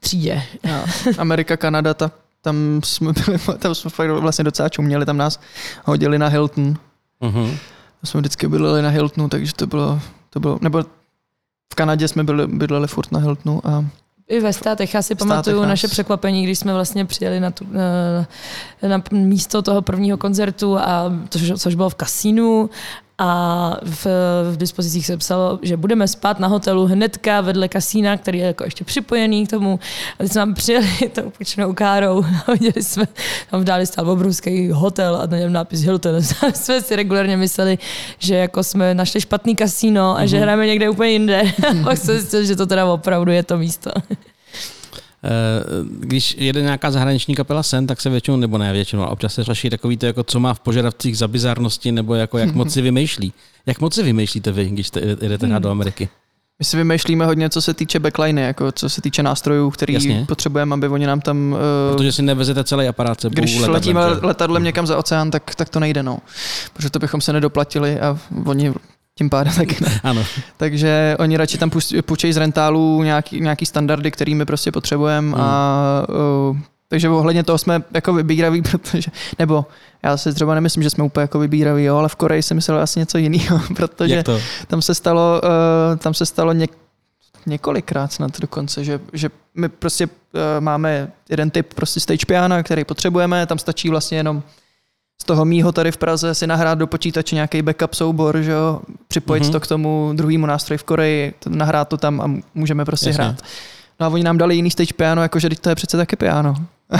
třídě. 0.00 0.42
Já. 0.62 0.84
Amerika, 1.18 1.56
Kanada, 1.56 1.94
ta, 1.94 2.10
tam 2.42 2.80
jsme 2.84 3.12
byli, 3.12 3.38
tam 3.58 3.74
jsme 3.74 3.90
fakt 3.90 4.10
vlastně 4.10 4.44
docela 4.44 4.68
čuměli, 4.68 5.06
tam 5.06 5.16
nás 5.16 5.40
hodili 5.84 6.18
na 6.18 6.28
Hilton. 6.28 6.74
Mhm. 7.20 7.44
Tam 7.44 8.04
jsme 8.04 8.20
vždycky 8.20 8.48
bydleli 8.48 8.82
na 8.82 8.88
Hiltonu, 8.88 9.28
takže 9.28 9.52
to 9.54 9.66
bylo, 9.66 10.00
to 10.30 10.40
bylo, 10.40 10.58
nebo 10.62 10.82
v 11.72 11.74
Kanadě 11.74 12.08
jsme 12.08 12.24
byli, 12.24 12.46
bydleli 12.46 12.88
furt 12.88 13.12
na 13.12 13.18
Hiltonu 13.20 13.66
a 13.66 13.84
I 14.28 14.40
ve 14.40 14.52
státech. 14.52 14.94
Já 14.94 15.02
si 15.02 15.14
pamatuju 15.14 15.60
nás- 15.60 15.68
naše 15.68 15.88
překvapení, 15.88 16.44
když 16.44 16.58
jsme 16.58 16.74
vlastně 16.74 17.04
přijeli 17.04 17.40
na, 17.40 17.50
tu, 17.50 17.66
na, 18.82 18.88
na 18.88 19.02
místo 19.12 19.62
toho 19.62 19.82
prvního 19.82 20.18
koncertu, 20.18 20.78
a, 20.78 21.12
což, 21.30 21.52
což 21.58 21.74
bylo 21.74 21.90
v 21.90 21.94
kasínu 21.94 22.70
a 23.18 23.76
v, 23.82 24.06
v 24.52 24.56
dispozicích 24.56 25.06
se 25.06 25.16
psalo, 25.16 25.58
že 25.62 25.76
budeme 25.76 26.08
spát 26.08 26.38
na 26.38 26.48
hotelu 26.48 26.86
hnedka 26.86 27.40
vedle 27.40 27.68
kasína, 27.68 28.16
který 28.16 28.38
je 28.38 28.46
jako 28.46 28.64
ještě 28.64 28.84
připojený 28.84 29.46
k 29.46 29.50
tomu. 29.50 29.80
A 30.18 30.22
když 30.22 30.32
jsme 30.32 30.40
tam 30.40 30.54
přijeli 30.54 30.88
tou 31.12 31.30
počnou 31.38 31.72
károu 31.72 32.24
a 32.46 32.52
viděli 32.52 32.82
jsme, 32.82 33.08
tam 33.50 33.60
v 33.60 33.64
dáli 33.64 33.86
stál 33.86 34.10
obrovský 34.10 34.70
hotel 34.70 35.16
a 35.16 35.26
na 35.26 35.38
něm 35.38 35.52
nápis 35.52 35.80
Hilton. 35.80 36.22
jsme 36.54 36.80
si 36.80 36.96
regulárně 36.96 37.36
mysleli, 37.36 37.78
že 38.18 38.34
jako 38.34 38.62
jsme 38.62 38.94
našli 38.94 39.20
špatný 39.20 39.56
kasíno 39.56 40.18
a 40.18 40.26
že 40.26 40.38
hrajeme 40.38 40.66
někde 40.66 40.90
úplně 40.90 41.10
jinde. 41.10 41.42
A 41.42 41.84
pak 41.84 41.98
jsme 41.98 42.14
zjistili, 42.14 42.46
že 42.46 42.56
to 42.56 42.66
teda 42.66 42.86
opravdu 42.86 43.32
je 43.32 43.42
to 43.42 43.58
místo. 43.58 43.90
Eh, 45.24 45.28
Když 46.00 46.36
jede 46.38 46.62
nějaká 46.62 46.90
zahraniční 46.90 47.34
kapela 47.34 47.62
sen, 47.62 47.86
tak 47.86 48.00
se 48.00 48.10
většinou, 48.10 48.36
nebo 48.36 48.58
ne 48.58 48.72
většinou, 48.72 49.02
ale 49.02 49.10
občas 49.10 49.34
se 49.34 49.44
řeší 49.44 49.70
takový 49.70 49.96
to, 49.96 50.06
jako 50.06 50.22
co 50.22 50.40
má 50.40 50.54
v 50.54 50.60
požadavcích 50.60 51.18
za 51.18 51.28
bizarnosti, 51.28 51.92
nebo 51.92 52.14
jako 52.14 52.38
jak 52.38 52.54
moc 52.54 52.72
si 52.72 52.82
vymýšlí. 52.88 53.32
Jak 53.66 53.80
moc 53.80 53.94
si 53.94 54.02
vymýšlíte 54.02 54.52
vy, 54.52 54.68
když 54.68 54.86
jste, 54.86 55.00
jedete 55.00 55.46
hrát 55.46 55.62
do 55.62 55.70
Ameriky? 55.70 56.08
my 56.58 56.64
si 56.64 56.76
vymýšlíme 56.76 57.26
hodně, 57.26 57.50
co 57.50 57.62
se 57.62 57.74
týče 57.74 57.98
backliny, 57.98 58.42
jako 58.42 58.72
co 58.72 58.88
se 58.88 59.00
týče 59.00 59.22
nástrojů, 59.22 59.70
který 59.70 59.94
Jasně. 59.94 60.24
potřebujeme, 60.28 60.74
aby 60.74 60.88
oni 60.88 61.06
nám 61.06 61.20
tam... 61.20 61.52
Uh, 61.90 61.96
Protože 61.96 62.12
si 62.12 62.22
nevezete 62.22 62.64
celý 62.64 62.88
aparát 62.88 63.20
sebou 63.20 63.34
když 63.34 63.54
letadlem, 63.54 63.74
letíme 63.74 64.00
že? 64.20 64.26
letadlem 64.26 64.64
někam 64.64 64.86
za 64.86 64.98
oceán, 64.98 65.30
tak, 65.30 65.54
tak 65.54 65.68
to 65.68 65.80
nejde, 65.80 66.02
no. 66.02 66.18
Protože 66.72 66.90
to 66.90 66.98
bychom 66.98 67.20
se 67.20 67.32
nedoplatili 67.32 68.00
a 68.00 68.18
oni 68.44 68.72
tím 69.18 69.30
pádem 69.30 69.54
taky 69.54 69.76
ne. 69.84 70.00
Ano. 70.02 70.24
Takže 70.56 71.16
oni 71.18 71.36
radši 71.36 71.58
tam 71.58 71.70
půjčejí 72.06 72.32
z 72.32 72.36
rentálu 72.36 73.02
nějaký, 73.02 73.40
nějaký 73.40 73.66
standardy, 73.66 74.10
který 74.10 74.34
my 74.34 74.44
prostě 74.44 74.72
potřebujeme 74.72 75.36
a 75.36 76.06
uh, 76.50 76.58
takže 76.88 77.08
ohledně 77.08 77.42
toho 77.42 77.58
jsme 77.58 77.82
jako 77.94 78.12
vybíraví, 78.12 78.62
protože, 78.80 79.10
nebo 79.38 79.66
já 80.02 80.16
si 80.16 80.34
třeba 80.34 80.54
nemyslím, 80.54 80.82
že 80.82 80.90
jsme 80.90 81.04
úplně 81.04 81.22
jako 81.22 81.38
vybíraví, 81.38 81.84
jo, 81.84 81.96
ale 81.96 82.08
v 82.08 82.16
Koreji 82.16 82.42
jsem 82.42 82.54
myslel 82.54 82.80
asi 82.80 82.98
něco 82.98 83.18
jiného, 83.18 83.60
protože 83.76 84.24
tam 84.66 84.82
se 84.82 84.94
stalo, 84.94 85.40
uh, 85.42 85.98
tam 85.98 86.14
se 86.14 86.26
stalo 86.26 86.52
něk, 86.52 86.70
několikrát 87.46 88.12
snad 88.12 88.40
dokonce, 88.40 88.84
že, 88.84 89.00
že 89.12 89.30
my 89.54 89.68
prostě 89.68 90.06
uh, 90.06 90.10
máme 90.60 91.12
jeden 91.28 91.50
typ 91.50 91.74
prostě 91.74 92.00
stage 92.00 92.26
piana, 92.26 92.62
který 92.62 92.84
potřebujeme, 92.84 93.46
tam 93.46 93.58
stačí 93.58 93.90
vlastně 93.90 94.18
jenom 94.18 94.42
z 95.22 95.24
toho 95.24 95.44
mýho 95.44 95.72
tady 95.72 95.92
v 95.92 95.96
Praze 95.96 96.34
si 96.34 96.46
nahrát 96.46 96.78
do 96.78 96.86
počítače 96.86 97.34
nějaký 97.34 97.62
backup 97.62 97.94
soubor, 97.94 98.38
že 98.42 98.50
jo, 98.50 98.80
připojit 99.08 99.40
Mhm. 99.40 99.48
mm-hmm. 99.48 99.52
to 99.52 99.60
k 99.60 99.66
tomu 99.66 100.10
druhému 100.14 100.46
nástroji 100.46 100.78
v 100.78 100.84
Koreji, 100.84 101.34
nahrát 101.48 101.88
to 101.88 101.96
tam 101.96 102.20
a 102.20 102.30
můžeme 102.54 102.84
prostě 102.84 103.08
Jasně. 103.08 103.24
hrát. 103.24 103.36
No 104.00 104.06
a 104.06 104.08
oni 104.08 104.24
nám 104.24 104.38
dali 104.38 104.56
jiný 104.56 104.70
stage 104.70 104.94
piano, 104.96 105.22
jakože 105.22 105.48
teď 105.48 105.58
to 105.58 105.68
je 105.68 105.74
přece 105.74 105.96
taky 105.96 106.16
piano. 106.16 106.54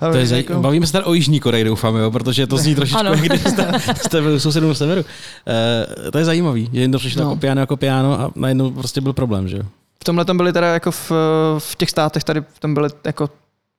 To 0.00 0.16
je 0.18 0.26
zaj... 0.26 0.38
jako- 0.38 0.54
Bavíme 0.60 0.86
se 0.86 0.92
tady 0.92 1.04
o 1.04 1.12
Jižní 1.14 1.40
Koreji, 1.40 1.64
doufám, 1.64 1.96
jo, 1.96 2.10
protože 2.10 2.46
to 2.46 2.56
zní 2.56 2.74
trošičku, 2.76 2.98
Ano. 3.00 3.10
jak 3.10 3.20
když 3.20 3.40
jste, 3.40 3.72
jste 3.96 4.20
byli 4.22 4.40
sousedům 4.40 4.74
severu. 4.74 5.00
Uh, 5.00 6.10
to 6.10 6.18
je 6.18 6.24
zajímavý, 6.24 6.70
že 6.72 6.80
jen 6.80 6.92
to 6.92 6.98
přišlo 6.98 7.24
No. 7.24 7.30
jako 7.30 7.40
piano, 7.40 7.60
jako 7.60 7.76
piano 7.76 8.20
a 8.20 8.30
najednou 8.36 8.70
prostě 8.70 9.00
byl 9.00 9.12
problém, 9.12 9.48
že 9.48 9.56
jo? 9.56 9.62
v 10.00 10.04
tomhle 10.04 10.24
tam 10.24 10.36
byli 10.36 10.52
teda 10.52 10.66
jako 10.66 10.90
v, 10.90 11.10
v 11.58 11.76
těch 11.76 11.90
státech 11.90 12.24
tady 12.24 12.42
tam 12.60 12.74
byly 12.74 12.88
jako 13.04 13.30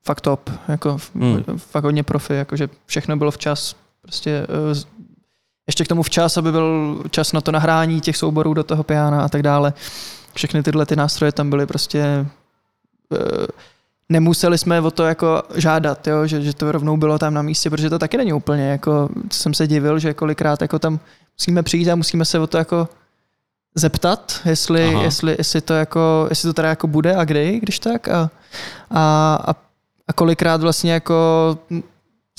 fakt 0.04 0.22
top, 0.22 0.50
jako 0.68 0.98
Hmm. 1.16 1.44
fakt 1.58 1.84
hodně 1.84 2.04
profi, 2.04 2.34
jakože 2.34 2.70
všechno 2.86 3.18
bylo 3.18 3.32
včas, 3.32 3.76
prostě 4.02 4.32
eh, 4.32 4.82
ještě 5.68 5.84
k 5.86 5.88
tomu 5.88 6.04
včas, 6.04 6.38
aby 6.38 6.52
byl 6.52 6.98
čas 7.12 7.34
na 7.34 7.42
to 7.42 7.52
nahrání 7.52 8.02
těch 8.02 8.18
souborů 8.18 8.54
do 8.54 8.64
toho 8.64 8.84
piana 8.84 9.24
a 9.24 9.30
tak 9.30 9.44
dále. 9.44 9.74
Všechny 10.34 10.64
tyhle 10.64 10.86
ty 10.86 10.96
nástroje 10.96 11.32
tam 11.32 11.50
byly 11.50 11.66
prostě 11.66 12.26
eh, 13.14 13.48
nemuseli 14.10 14.58
jsme 14.58 14.82
o 14.82 14.92
to 14.92 15.04
jako 15.04 15.44
žádat, 15.56 16.08
jo? 16.08 16.28
Že, 16.28 16.42
že 16.42 16.54
to 16.54 16.72
rovnou 16.72 16.98
bylo 16.98 17.20
tam 17.20 17.34
na 17.34 17.42
místě, 17.42 17.70
protože 17.70 17.90
to 17.90 18.00
taky 18.00 18.18
není 18.18 18.34
úplně 18.34 18.70
jako, 18.70 19.10
jsem 19.32 19.54
se 19.54 19.68
divil, 19.68 20.00
že 20.00 20.14
kolikrát 20.14 20.62
jako 20.62 20.80
tam 20.80 21.00
musíme 21.38 21.64
přijít 21.64 21.90
a 21.90 21.96
musíme 21.96 22.26
se 22.26 22.40
o 22.40 22.48
to 22.48 22.58
jako 22.58 22.90
zeptat, 23.76 24.42
jestli, 24.46 24.94
Aha. 24.94 25.04
jestli, 25.04 25.36
jestli, 25.38 25.62
to 25.62 25.74
jako, 25.74 26.28
jestli 26.30 26.50
to 26.50 26.54
teda 26.54 26.70
jako 26.70 26.88
bude 26.88 27.16
a 27.16 27.24
kdy, 27.26 27.60
když 27.60 27.80
tak 27.80 28.08
a, 28.08 28.30
a, 28.92 29.36
a, 29.48 29.56
a 30.12 30.14
kolikrát 30.14 30.62
vlastně 30.62 30.92
jako 30.92 31.16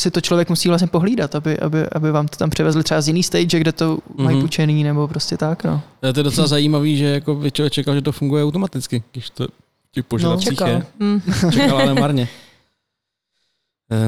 si 0.00 0.10
to 0.10 0.20
člověk 0.20 0.48
musí 0.48 0.68
vlastně 0.68 0.88
pohlídat, 0.88 1.34
aby, 1.34 1.58
aby, 1.58 1.78
aby 1.92 2.12
vám 2.12 2.28
to 2.28 2.36
tam 2.36 2.50
přivezli 2.50 2.82
třeba 2.84 3.00
z 3.00 3.08
jiný 3.08 3.22
stage, 3.22 3.58
kde 3.60 3.72
to 3.72 3.96
mm-hmm. 3.96 4.22
mají 4.24 4.36
Mhm. 4.36 4.42
půjčený 4.42 4.84
nebo 4.84 5.08
prostě 5.08 5.36
tak, 5.36 5.64
no. 5.64 5.82
To 6.00 6.06
je 6.06 6.12
docela 6.12 6.46
zajímavý, 6.46 6.96
že 6.96 7.04
jako 7.04 7.34
by 7.34 7.50
člověk 7.52 7.72
čekal, 7.72 7.94
že 7.94 8.02
to 8.02 8.12
funguje 8.12 8.44
automaticky, 8.44 9.02
když 9.12 9.30
to 9.30 9.46
v 9.88 9.92
těch 9.92 10.04
požadavcích 10.04 10.48
Čekal. 10.48 10.68
je. 10.68 10.86
Hm. 11.02 11.20
Čekal, 11.52 11.78
ale 11.78 11.94
marně. 11.94 12.28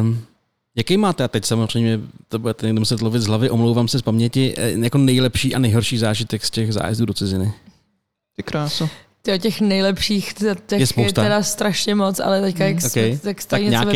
Um, 0.00 0.18
jaký 0.76 0.96
máte, 0.96 1.24
a 1.24 1.28
teď 1.28 1.44
samozřejmě 1.44 2.00
to 2.28 2.38
budete 2.38 2.66
někdo 2.66 2.80
muset 2.80 3.00
lovit 3.02 3.22
z 3.22 3.26
hlavy, 3.26 3.50
omlouvám 3.50 3.88
se 3.88 3.98
z 3.98 4.02
paměti, 4.02 4.54
eh, 4.56 4.70
jako 4.70 4.98
nejlepší 4.98 5.54
a 5.54 5.58
nejhorší 5.58 5.98
zážitek 5.98 6.44
z 6.44 6.50
těch 6.50 6.72
zájezdů 6.72 7.04
do 7.06 7.14
ciziny? 7.14 7.52
Ty 8.36 8.42
krásu. 8.42 8.88
Ty 9.24 9.38
těch 9.38 9.60
nejlepších, 9.60 10.34
těch 10.66 10.80
Je 10.80 10.86
je, 10.86 11.12
teda 11.24 11.42
strašně 11.42 11.94
moc, 11.94 12.20
ale 12.20 12.40
teďka, 12.40 12.64
jak, 12.64 12.76
Ok. 12.76 12.84
okay. 12.86 13.10
tak, 13.22 13.36
tak 13.36 13.44
Tak 13.48 13.62
něco 13.62 13.84
do- 13.84 13.90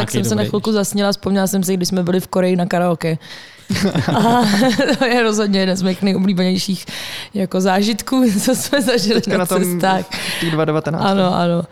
tak 0.00 0.10
jsem 0.10 0.24
se 0.24 0.34
na 0.34 0.42
chvilku 0.48 0.72
zasněla, 0.72 1.12
vzpomněla 1.12 1.46
jsem 1.46 1.62
si, 1.62 1.76
když 1.76 1.88
jsme 1.88 2.02
byli 2.02 2.20
v 2.20 2.26
Koreji 2.28 2.56
na 2.56 2.66
karaoke. 2.66 3.18
A 4.08 4.42
to 4.98 5.04
je 5.04 5.22
rozhodně 5.22 5.60
jeden 5.60 5.76
z 5.76 5.82
mých 5.82 6.02
nejoblíbenějších 6.02 6.86
jako 7.34 7.60
zážitků, 7.60 8.24
co 8.44 8.54
jsme 8.54 8.82
zažili 8.82 9.20
Teďka 9.20 9.32
na, 9.32 9.38
na 9.38 9.46
tom 9.46 9.62
cestách. 9.62 10.04
v 10.36 10.40
těch 10.40 10.50
2019. 10.50 11.04
Ano, 11.04 11.34
ano. 11.34 11.62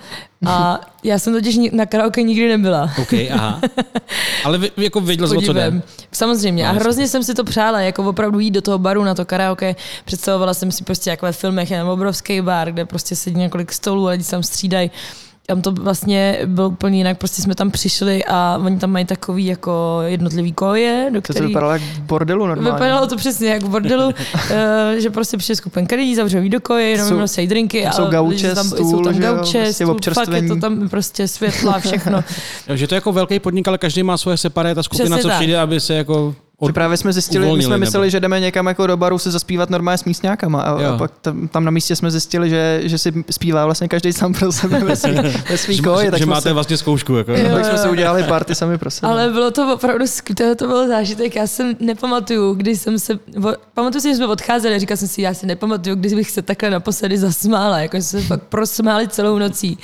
A 0.47 0.81
já 1.05 1.19
jsem 1.19 1.33
totiž 1.33 1.59
na 1.73 1.87
karaoke 1.87 2.23
nikdy 2.23 2.49
nebyla. 2.49 2.91
OK, 3.03 3.13
aha. 3.33 3.61
Ale 4.45 4.59
vy, 4.59 4.71
jako 4.77 5.01
věděl 5.01 5.29
jsi, 5.29 5.37
o 5.37 5.41
co 5.41 5.53
jde. 5.53 5.83
Samozřejmě. 6.13 6.65
No, 6.65 6.71
A 6.71 6.73
hrozně 6.73 7.09
jsem 7.09 7.23
si 7.25 7.35
to 7.35 7.45
přála, 7.45 7.81
jako 7.81 8.05
opravdu 8.09 8.39
jít 8.39 8.51
do 8.51 8.63
toho 8.63 8.79
baru 8.79 9.05
na 9.05 9.15
to 9.15 9.25
karaoke. 9.25 9.77
Představovala 10.05 10.55
jsem 10.55 10.73
si 10.73 10.85
prostě 10.85 11.11
jako 11.11 11.27
ve 11.27 11.33
filmech, 11.33 11.71
je 11.71 11.85
obrovský 11.85 12.41
bar, 12.41 12.73
kde 12.73 12.85
prostě 12.85 13.17
sedí 13.17 13.37
několik 13.37 13.73
stolů 13.73 14.07
a 14.07 14.11
lidi 14.11 14.25
se 14.25 14.31
tam 14.31 14.43
střídají. 14.43 14.91
Tam 15.47 15.63
to 15.63 15.73
vlastně 15.73 16.39
bylo 16.47 16.69
úplně 16.69 16.99
jinak, 16.99 17.19
prostě 17.19 17.43
jsme 17.43 17.55
tam 17.55 17.71
přišli 17.71 18.25
a 18.25 18.61
oni 18.65 18.79
tam 18.79 18.91
mají 18.91 19.05
takový 19.05 19.47
jako 19.47 19.99
jednotlivý 20.07 20.53
koje, 20.53 21.11
do 21.13 21.21
To, 21.21 21.27
to 21.27 21.33
který... 21.33 21.47
vypadalo 21.47 21.73
jak 21.73 21.83
bordelu 21.83 22.47
normálně. 22.47 22.73
Vypadalo 22.73 23.07
to 23.07 23.17
přesně 23.17 23.49
jak 23.49 23.63
v 23.63 23.69
bordelu, 23.69 24.13
eh, 24.51 24.95
že 25.01 25.11
prostě 25.11 25.37
přijde 25.37 25.57
skupinka 25.57 25.97
lidí, 25.97 26.15
zavřou 26.15 26.49
do 26.49 26.61
koje, 26.61 26.85
jenom 26.89 27.09
Jsou- 27.09 27.19
nosí 27.19 27.47
drinky. 27.47 27.83
tam 27.83 27.93
jsou 27.93 28.05
a 28.05 28.11
gauče, 28.11 28.55
tam, 28.55 28.69
jsou 28.69 28.77
stůl, 28.77 29.05
tam 29.05 29.15
že 29.15 29.23
jo, 29.23 29.35
gauče, 29.35 29.59
prostě 29.63 29.85
stůl, 29.85 30.15
fakt 30.15 30.33
je 30.33 30.43
to 30.49 30.57
tam 30.57 30.89
prostě 30.89 31.29
světla, 31.29 31.79
všechno. 31.79 32.25
Jo, 32.69 32.77
Že 32.77 32.87
to 32.87 32.95
je 32.95 32.97
jako 32.97 33.13
velký 33.13 33.39
podnik, 33.39 33.69
ale 33.69 33.79
každý 33.79 34.03
má 34.03 34.17
svoje 34.17 34.37
separé, 34.37 34.75
ta 34.75 34.83
skupina, 34.83 35.05
Přesně 35.17 35.23
co 35.23 35.29
tak. 35.29 35.37
přijde, 35.37 35.59
aby 35.61 35.81
se 35.81 35.95
jako 35.95 36.35
od... 36.63 36.67
Že 36.69 36.73
právě 36.73 36.97
jsme 36.97 37.13
zjistili, 37.13 37.57
my 37.57 37.63
jsme 37.63 37.71
nebo- 37.71 37.81
mysleli, 37.81 38.11
že 38.11 38.21
jdeme 38.21 38.41
někam 38.41 38.67
jako 38.67 38.87
do 38.87 38.97
baru 38.97 39.19
se 39.19 39.31
zaspívat 39.31 39.71
normálně 39.71 39.99
s 39.99 40.05
místňákama 40.05 40.63
a, 40.63 40.83
Jo. 40.83 40.89
a 40.95 40.99
pak 40.99 41.11
tam, 41.21 41.49
tam, 41.49 41.65
na 41.65 41.71
místě 41.71 41.97
jsme 41.97 42.11
zjistili, 42.11 42.51
že, 42.51 42.81
že 42.85 42.99
si 42.99 43.25
zpívá 43.31 43.65
vlastně 43.65 43.89
každý 43.89 44.13
sám 44.13 44.33
pro 44.33 44.53
sebe 44.53 44.81
ve 44.81 44.97
svý, 44.97 45.13
ve 45.51 45.59
svý 45.59 45.75
že, 45.77 45.83
koji, 45.83 46.05
že, 46.07 46.11
tak, 46.11 46.21
že 46.21 46.27
máte 46.27 46.41
se, 46.43 46.53
vlastně 46.53 46.77
zkoušku. 46.77 47.15
Jako. 47.17 47.33
Jo. 47.33 47.55
tak 47.57 47.65
jsme 47.65 47.79
si 47.79 47.89
udělali 47.89 48.23
party 48.23 48.55
sami 48.55 48.79
pro 48.79 48.91
sebe. 48.91 49.13
Ale 49.13 49.31
bylo 49.31 49.51
to 49.51 49.75
opravdu 49.75 50.07
skvělé, 50.07 50.55
to 50.55 50.67
bylo 50.67 50.89
zážitek. 50.89 51.37
Já 51.37 51.47
jsem 51.47 51.77
nepamatuju, 51.81 52.55
když 52.55 52.81
jsem 52.81 52.99
se, 52.99 53.19
pamatuju 53.75 54.01
si, 54.01 54.09
že 54.09 54.15
jsme 54.17 54.27
odcházeli 54.27 54.75
a 54.75 54.79
říkal 54.79 54.97
jsem 54.97 55.09
si, 55.09 55.23
já 55.23 55.35
si 55.35 55.47
nepamatuju, 55.47 55.97
když 55.97 56.15
bych 56.15 56.31
se 56.31 56.43
takhle 56.43 56.71
naposledy 56.71 57.19
zasmála, 57.19 57.79
jako 57.79 57.97
že 57.97 58.03
jsme 58.03 58.21
se 58.21 58.27
fakt 58.27 58.43
prosmáli 58.43 59.09
celou 59.09 59.39
nocí. 59.39 59.79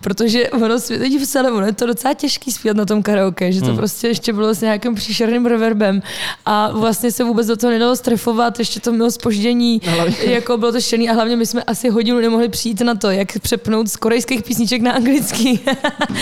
Protože 0.00 0.50
ono, 0.50 0.78
si- 0.80 0.98
teď 0.98 1.22
v 1.22 1.26
celém, 1.26 1.54
ono 1.56 1.66
je 1.66 1.72
to 1.72 1.86
docela 1.86 2.14
těžký 2.14 2.52
zpívat 2.52 2.76
na 2.76 2.84
tom 2.84 3.02
karaoke, 3.02 3.52
že 3.52 3.60
to 3.60 3.66
Hmm. 3.66 3.76
prostě 3.76 4.08
ještě 4.08 4.32
bylo 4.32 4.54
s 4.54 4.60
nějakým 4.60 4.94
příšerným 4.94 5.46
reverbem 5.46 6.02
a 6.46 6.70
vlastně 6.72 7.12
se 7.12 7.24
vůbec 7.24 7.46
do 7.46 7.56
toho 7.56 7.70
nedalo 7.70 7.96
strefovat, 7.96 8.58
ještě 8.58 8.80
to 8.80 8.92
mělo 8.92 9.10
spoždění, 9.10 9.80
No, 9.86 10.06
jako 10.30 10.56
bylo 10.56 10.72
to 10.72 10.80
štěný 10.80 11.10
a 11.10 11.12
hlavně 11.12 11.36
my 11.36 11.46
jsme 11.46 11.62
asi 11.62 11.88
hodinu 11.88 12.20
nemohli 12.20 12.48
přijít 12.48 12.80
na 12.80 12.94
to, 12.94 13.10
jak 13.10 13.38
přepnout 13.38 13.88
z 13.88 13.96
korejských 13.96 14.42
písniček 14.42 14.82
na 14.82 14.92
anglický. 14.92 15.60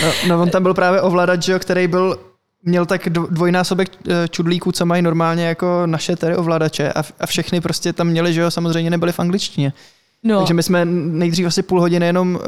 No, 0.03 0.11
no, 0.27 0.41
on 0.41 0.49
tam 0.49 0.63
byl 0.63 0.73
právě 0.73 1.01
ovladač, 1.01 1.47
jo, 1.47 1.59
který 1.59 1.87
byl 1.87 2.19
měl 2.63 2.85
tak 2.85 3.07
dv- 3.07 3.27
dvojnásobek 3.29 3.89
eh, 4.07 4.27
čudlíků, 4.27 4.71
co 4.71 4.85
mají 4.85 5.01
normálně 5.01 5.45
jako 5.45 5.81
naše 5.85 6.15
tady 6.15 6.35
ovladače 6.35 6.93
a, 6.93 7.03
a 7.19 7.25
všechny 7.25 7.61
prostě 7.61 7.93
tam 7.93 8.07
měli, 8.07 8.33
že 8.33 8.41
jo, 8.41 8.51
samozřejmě 8.51 8.89
nebyly 8.89 9.11
v 9.11 9.19
angličtině. 9.19 9.73
No. 10.23 10.37
Takže 10.37 10.53
my 10.53 10.63
jsme 10.63 10.85
nejdřív 10.85 11.47
asi 11.47 11.63
půl 11.63 11.79
hodiny 11.81 12.05
jenom 12.05 12.35
uh, 12.35 12.41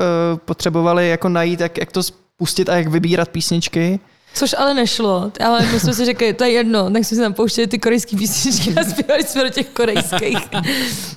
potřebovali 0.46 1.10
jako 1.10 1.30
najít, 1.30 1.60
jak, 1.60 1.78
jak 1.78 1.92
to 1.92 2.04
spustit 2.04 2.70
a 2.70 2.76
jak 2.76 2.88
vybírat 2.88 3.30
písničky. 3.30 4.00
Což 4.36 4.56
ale 4.58 4.74
nešlo, 4.74 5.32
ale 5.46 5.62
my 5.74 5.80
jsme 5.80 5.94
si 5.94 6.06
řekli, 6.06 6.34
to 6.34 6.44
je 6.44 6.52
jedno, 6.52 6.84
tak 6.92 7.06
jsme 7.06 7.16
si 7.16 7.22
tam 7.22 7.34
pouštěli 7.34 7.68
ty 7.68 7.80
korejské 7.80 8.18
písničky 8.18 8.74
a 8.80 8.84
zpívali 8.84 9.24
jsme 9.24 9.44
do 9.44 9.50
těch 9.50 9.70
korejských. 9.70 10.38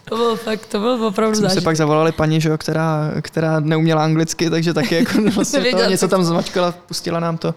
to 0.04 0.16
bylo 0.16 0.36
fakt, 0.36 0.66
to 0.66 0.78
byl 0.80 1.06
opravdu 1.06 1.34
Jsme 1.34 1.42
se 1.42 1.48
zážitek. 1.48 1.64
pak 1.64 1.76
zavolali 1.76 2.12
paní, 2.12 2.40
že 2.40 2.48
jo, 2.48 2.58
která, 2.58 3.12
která 3.20 3.60
neuměla 3.60 4.04
anglicky, 4.04 4.50
takže 4.50 4.74
taky 4.74 4.94
jako 4.94 5.12
vlastně 5.34 5.58
Nevěděla, 5.58 5.82
to, 5.82 5.86
co- 5.86 5.90
něco 5.90 6.08
tam 6.08 6.24
zmačkala, 6.24 6.72
pustila 6.72 7.20
nám 7.20 7.38
to. 7.38 7.54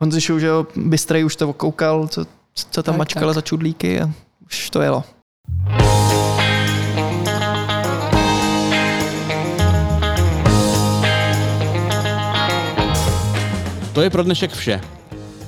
Honzišu, 0.00 0.38
že 0.38 0.46
jo, 0.46 0.66
Bystrej 0.76 1.24
už 1.24 1.36
to 1.36 1.52
koukal, 1.52 2.08
co, 2.08 2.24
co 2.70 2.82
tam 2.82 2.92
Tak, 2.92 2.98
mačkala 2.98 3.26
tak. 3.26 3.34
za 3.34 3.40
čudlíky 3.40 4.00
a 4.00 4.10
už 4.46 4.70
to 4.70 4.82
jelo. 4.82 5.04
To 14.00 14.04
je 14.04 14.10
pro 14.10 14.22
dnešek 14.22 14.52
vše. 14.52 14.80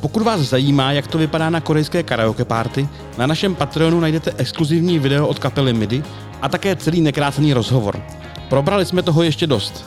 Pokud 0.00 0.22
vás 0.22 0.40
zajímá, 0.40 0.92
jak 0.92 1.06
to 1.06 1.18
vypadá 1.18 1.50
na 1.50 1.60
korejské 1.60 2.02
karaoke 2.02 2.44
party, 2.44 2.88
na 3.18 3.26
našem 3.26 3.54
Patreonu 3.54 4.00
najdete 4.00 4.32
exkluzivní 4.36 4.98
video 4.98 5.28
od 5.28 5.38
kapely 5.38 5.72
MIDI 5.72 6.02
a 6.42 6.48
také 6.48 6.76
celý 6.76 7.00
nekrácený 7.00 7.52
rozhovor. 7.52 8.02
Probrali 8.48 8.86
jsme 8.86 9.02
toho 9.02 9.22
ještě 9.22 9.46
dost. 9.46 9.84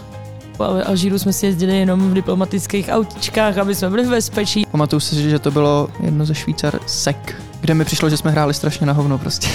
Po 0.58 0.64
Alžíru 0.64 1.20
jsme 1.20 1.34
si 1.34 1.46
jezdili 1.46 1.78
jenom 1.78 2.10
v 2.10 2.14
diplomatických 2.14 2.90
autičkách, 2.90 3.58
aby 3.58 3.76
jsme 3.76 3.90
byli 3.90 4.06
v 4.06 4.10
bezpečí. 4.10 4.66
Pamatuju 4.72 5.00
si, 5.00 5.30
že 5.30 5.40
to 5.40 5.52
bylo 5.52 5.90
jedno 6.04 6.26
ze 6.26 6.36
Švýcar 6.36 6.80
Sek, 6.86 7.36
kde 7.62 7.74
mi 7.74 7.86
přišlo, 7.86 8.10
že 8.10 8.18
jsme 8.18 8.32
hráli 8.32 8.54
strašně 8.54 8.86
na 8.86 8.94
hovno 8.94 9.18
prostě. 9.18 9.48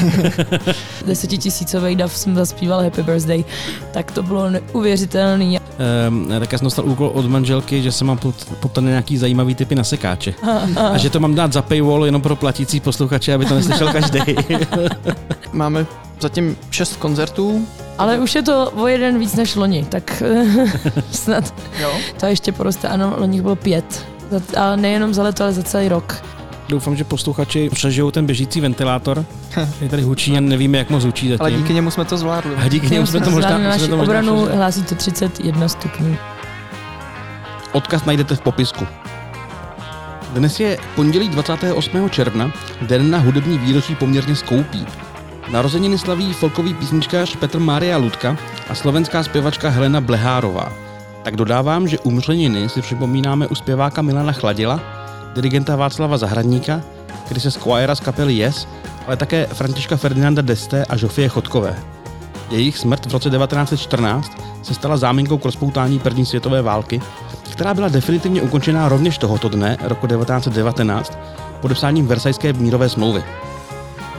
Desetitisícový 1.07 1.97
dav 1.97 2.17
jsem 2.17 2.35
zaspíval 2.35 2.83
Happy 2.83 3.03
Birthday, 3.03 3.45
tak 3.93 4.13
to 4.13 4.23
bylo 4.23 4.51
neuvěřitelný. 4.51 5.60
Um, 6.09 6.29
tak 6.41 6.53
já 6.53 6.59
jsem 6.59 6.65
dostal 6.67 6.85
úkol 6.85 7.11
od 7.15 7.27
manželky, 7.27 7.83
že 7.83 7.93
se 7.93 8.05
mám 8.05 8.19
poptat 8.61 8.81
na 8.81 8.91
nějaký 8.91 9.17
zajímavý 9.19 9.55
typy 9.55 9.75
na 9.75 9.85
sekáče. 9.85 10.35
A 10.93 10.99
že 10.99 11.11
to 11.11 11.21
mám 11.21 11.35
dát 11.35 11.53
za 11.53 11.63
paywall 11.63 12.05
jenom 12.05 12.23
pro 12.23 12.37
platící 12.37 12.81
posluchače, 12.81 13.35
aby 13.35 13.45
to 13.45 13.55
neslyšel 13.55 13.89
každý. 13.93 14.21
Máme 15.53 15.87
zatím 16.21 16.57
šest 16.71 16.97
koncertů. 16.97 17.67
Ale 17.99 18.19
už 18.19 18.35
je 18.35 18.43
to 18.43 18.71
o 18.71 18.87
jeden 18.87 19.19
víc 19.19 19.35
než 19.35 19.57
loni, 19.57 19.87
tak 19.89 20.23
snad 21.13 21.55
Jo. 21.81 21.91
to 22.21 22.27
ještě 22.27 22.53
poroste. 22.53 22.89
Ano, 22.89 23.15
loni 23.19 23.43
bylo 23.43 23.57
pět. 23.57 24.07
A 24.57 24.77
nejenom 24.77 25.15
za 25.15 25.23
leto, 25.23 25.43
ale 25.43 25.53
za 25.53 25.63
celý 25.63 25.89
rok. 25.89 26.23
Doufám, 26.71 26.97
že 26.97 27.05
posluchači 27.05 27.71
přežijou 27.71 28.11
ten 28.11 28.27
běžící 28.27 28.61
ventilátor. 28.61 29.25
Je 29.81 29.89
tady 29.89 30.03
hučí 30.03 30.37
a 30.37 30.41
nevíme, 30.41 30.79
jak 30.79 30.91
moc 30.91 31.05
hučí 31.05 31.29
zatím. 31.29 31.41
Ale 31.41 31.53
díky 31.53 31.75
němu 31.75 31.91
jsme 31.91 32.05
to 32.05 32.17
zvládli. 32.17 32.55
A 32.55 32.69
díky 32.69 32.91
němu 32.91 33.07
jsme 33.07 33.21
to 33.21 33.31
možná, 33.31 33.59
naši 33.59 33.89
to 33.89 33.97
možná 33.97 34.03
obranu 34.03 34.37
přežili. 34.37 34.57
hlásí 34.57 34.83
to 34.83 34.95
31 34.95 35.69
stupňů. 35.69 36.17
Odkaz 37.73 38.05
najdete 38.05 38.37
v 38.37 38.41
popisku. 38.41 38.87
Dnes 40.33 40.61
je 40.61 40.79
pondělí 40.95 41.29
28. 41.29 42.11
června, 42.11 42.53
den 42.83 43.11
na 43.11 43.19
hudební 43.19 43.59
výročí 43.59 43.95
poměrně 43.95 44.37
skoupí. 44.37 44.87
Narozeniny 45.51 45.99
slaví 45.99 46.33
folkový 46.33 46.75
písničkář 46.75 47.37
Petr 47.37 47.59
Mária 47.59 47.97
Ludka 47.97 48.37
a 48.69 48.75
slovenská 48.75 49.23
zpěvačka 49.23 49.69
Helena 49.69 50.01
Blehárová. 50.01 50.73
Tak 51.23 51.37
dodávám, 51.37 51.89
že 51.89 51.99
umřeniny 51.99 52.69
si 52.69 52.83
připomínáme 52.83 53.47
u 53.47 53.55
zpěváka 53.55 54.03
Milana 54.03 54.33
Chladila, 54.33 54.81
dirigenta 55.35 55.77
Václava 55.77 56.19
Zahradníka, 56.19 56.83
Krise 57.29 57.51
Squire 57.51 57.97
z 57.97 58.01
kapely 58.01 58.35
Yes, 58.35 58.69
ale 59.07 59.17
také 59.17 59.47
Františka 59.47 59.97
Ferdinanda 59.97 60.43
Deste 60.43 60.85
a 60.85 60.97
Žofie 60.97 61.29
Chodkové. 61.29 61.77
Jejich 62.51 62.79
smrt 62.79 63.07
v 63.07 63.13
roce 63.13 63.31
1914 63.31 64.33
se 64.63 64.75
stala 64.75 64.97
záminkou 64.97 65.39
k 65.39 65.45
rozpoutání 65.45 65.99
první 65.99 66.27
světové 66.27 66.63
války, 66.63 67.01
která 67.53 67.75
byla 67.75 67.89
definitivně 67.89 68.43
ukončená 68.43 68.89
rovněž 68.89 69.19
tohoto 69.19 69.49
dne, 69.49 69.77
roku 69.81 70.07
1919, 70.07 71.19
podepsáním 71.61 72.07
Versajské 72.07 72.53
mírové 72.53 72.89
smlouvy. 72.89 73.25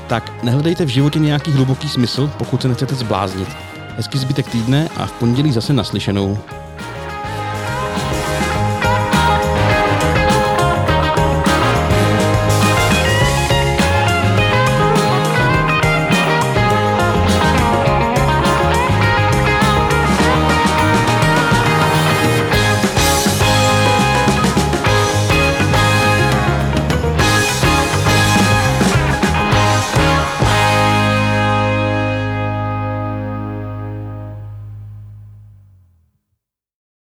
Tak 0.08 0.44
nehledejte 0.44 0.86
v 0.86 0.90
životě 0.90 1.20
nějaký 1.20 1.52
hluboký 1.52 1.90
smysl, 1.90 2.32
pokud 2.38 2.62
se 2.62 2.68
nechcete 2.68 2.96
zbláznit. 2.96 3.50
Hezký 3.98 4.18
zbytek 4.18 4.48
týdne 4.48 4.90
a 4.98 5.06
v 5.06 5.12
pondělí 5.12 5.52
zase 5.52 5.74
naslyšenou. 5.74 6.38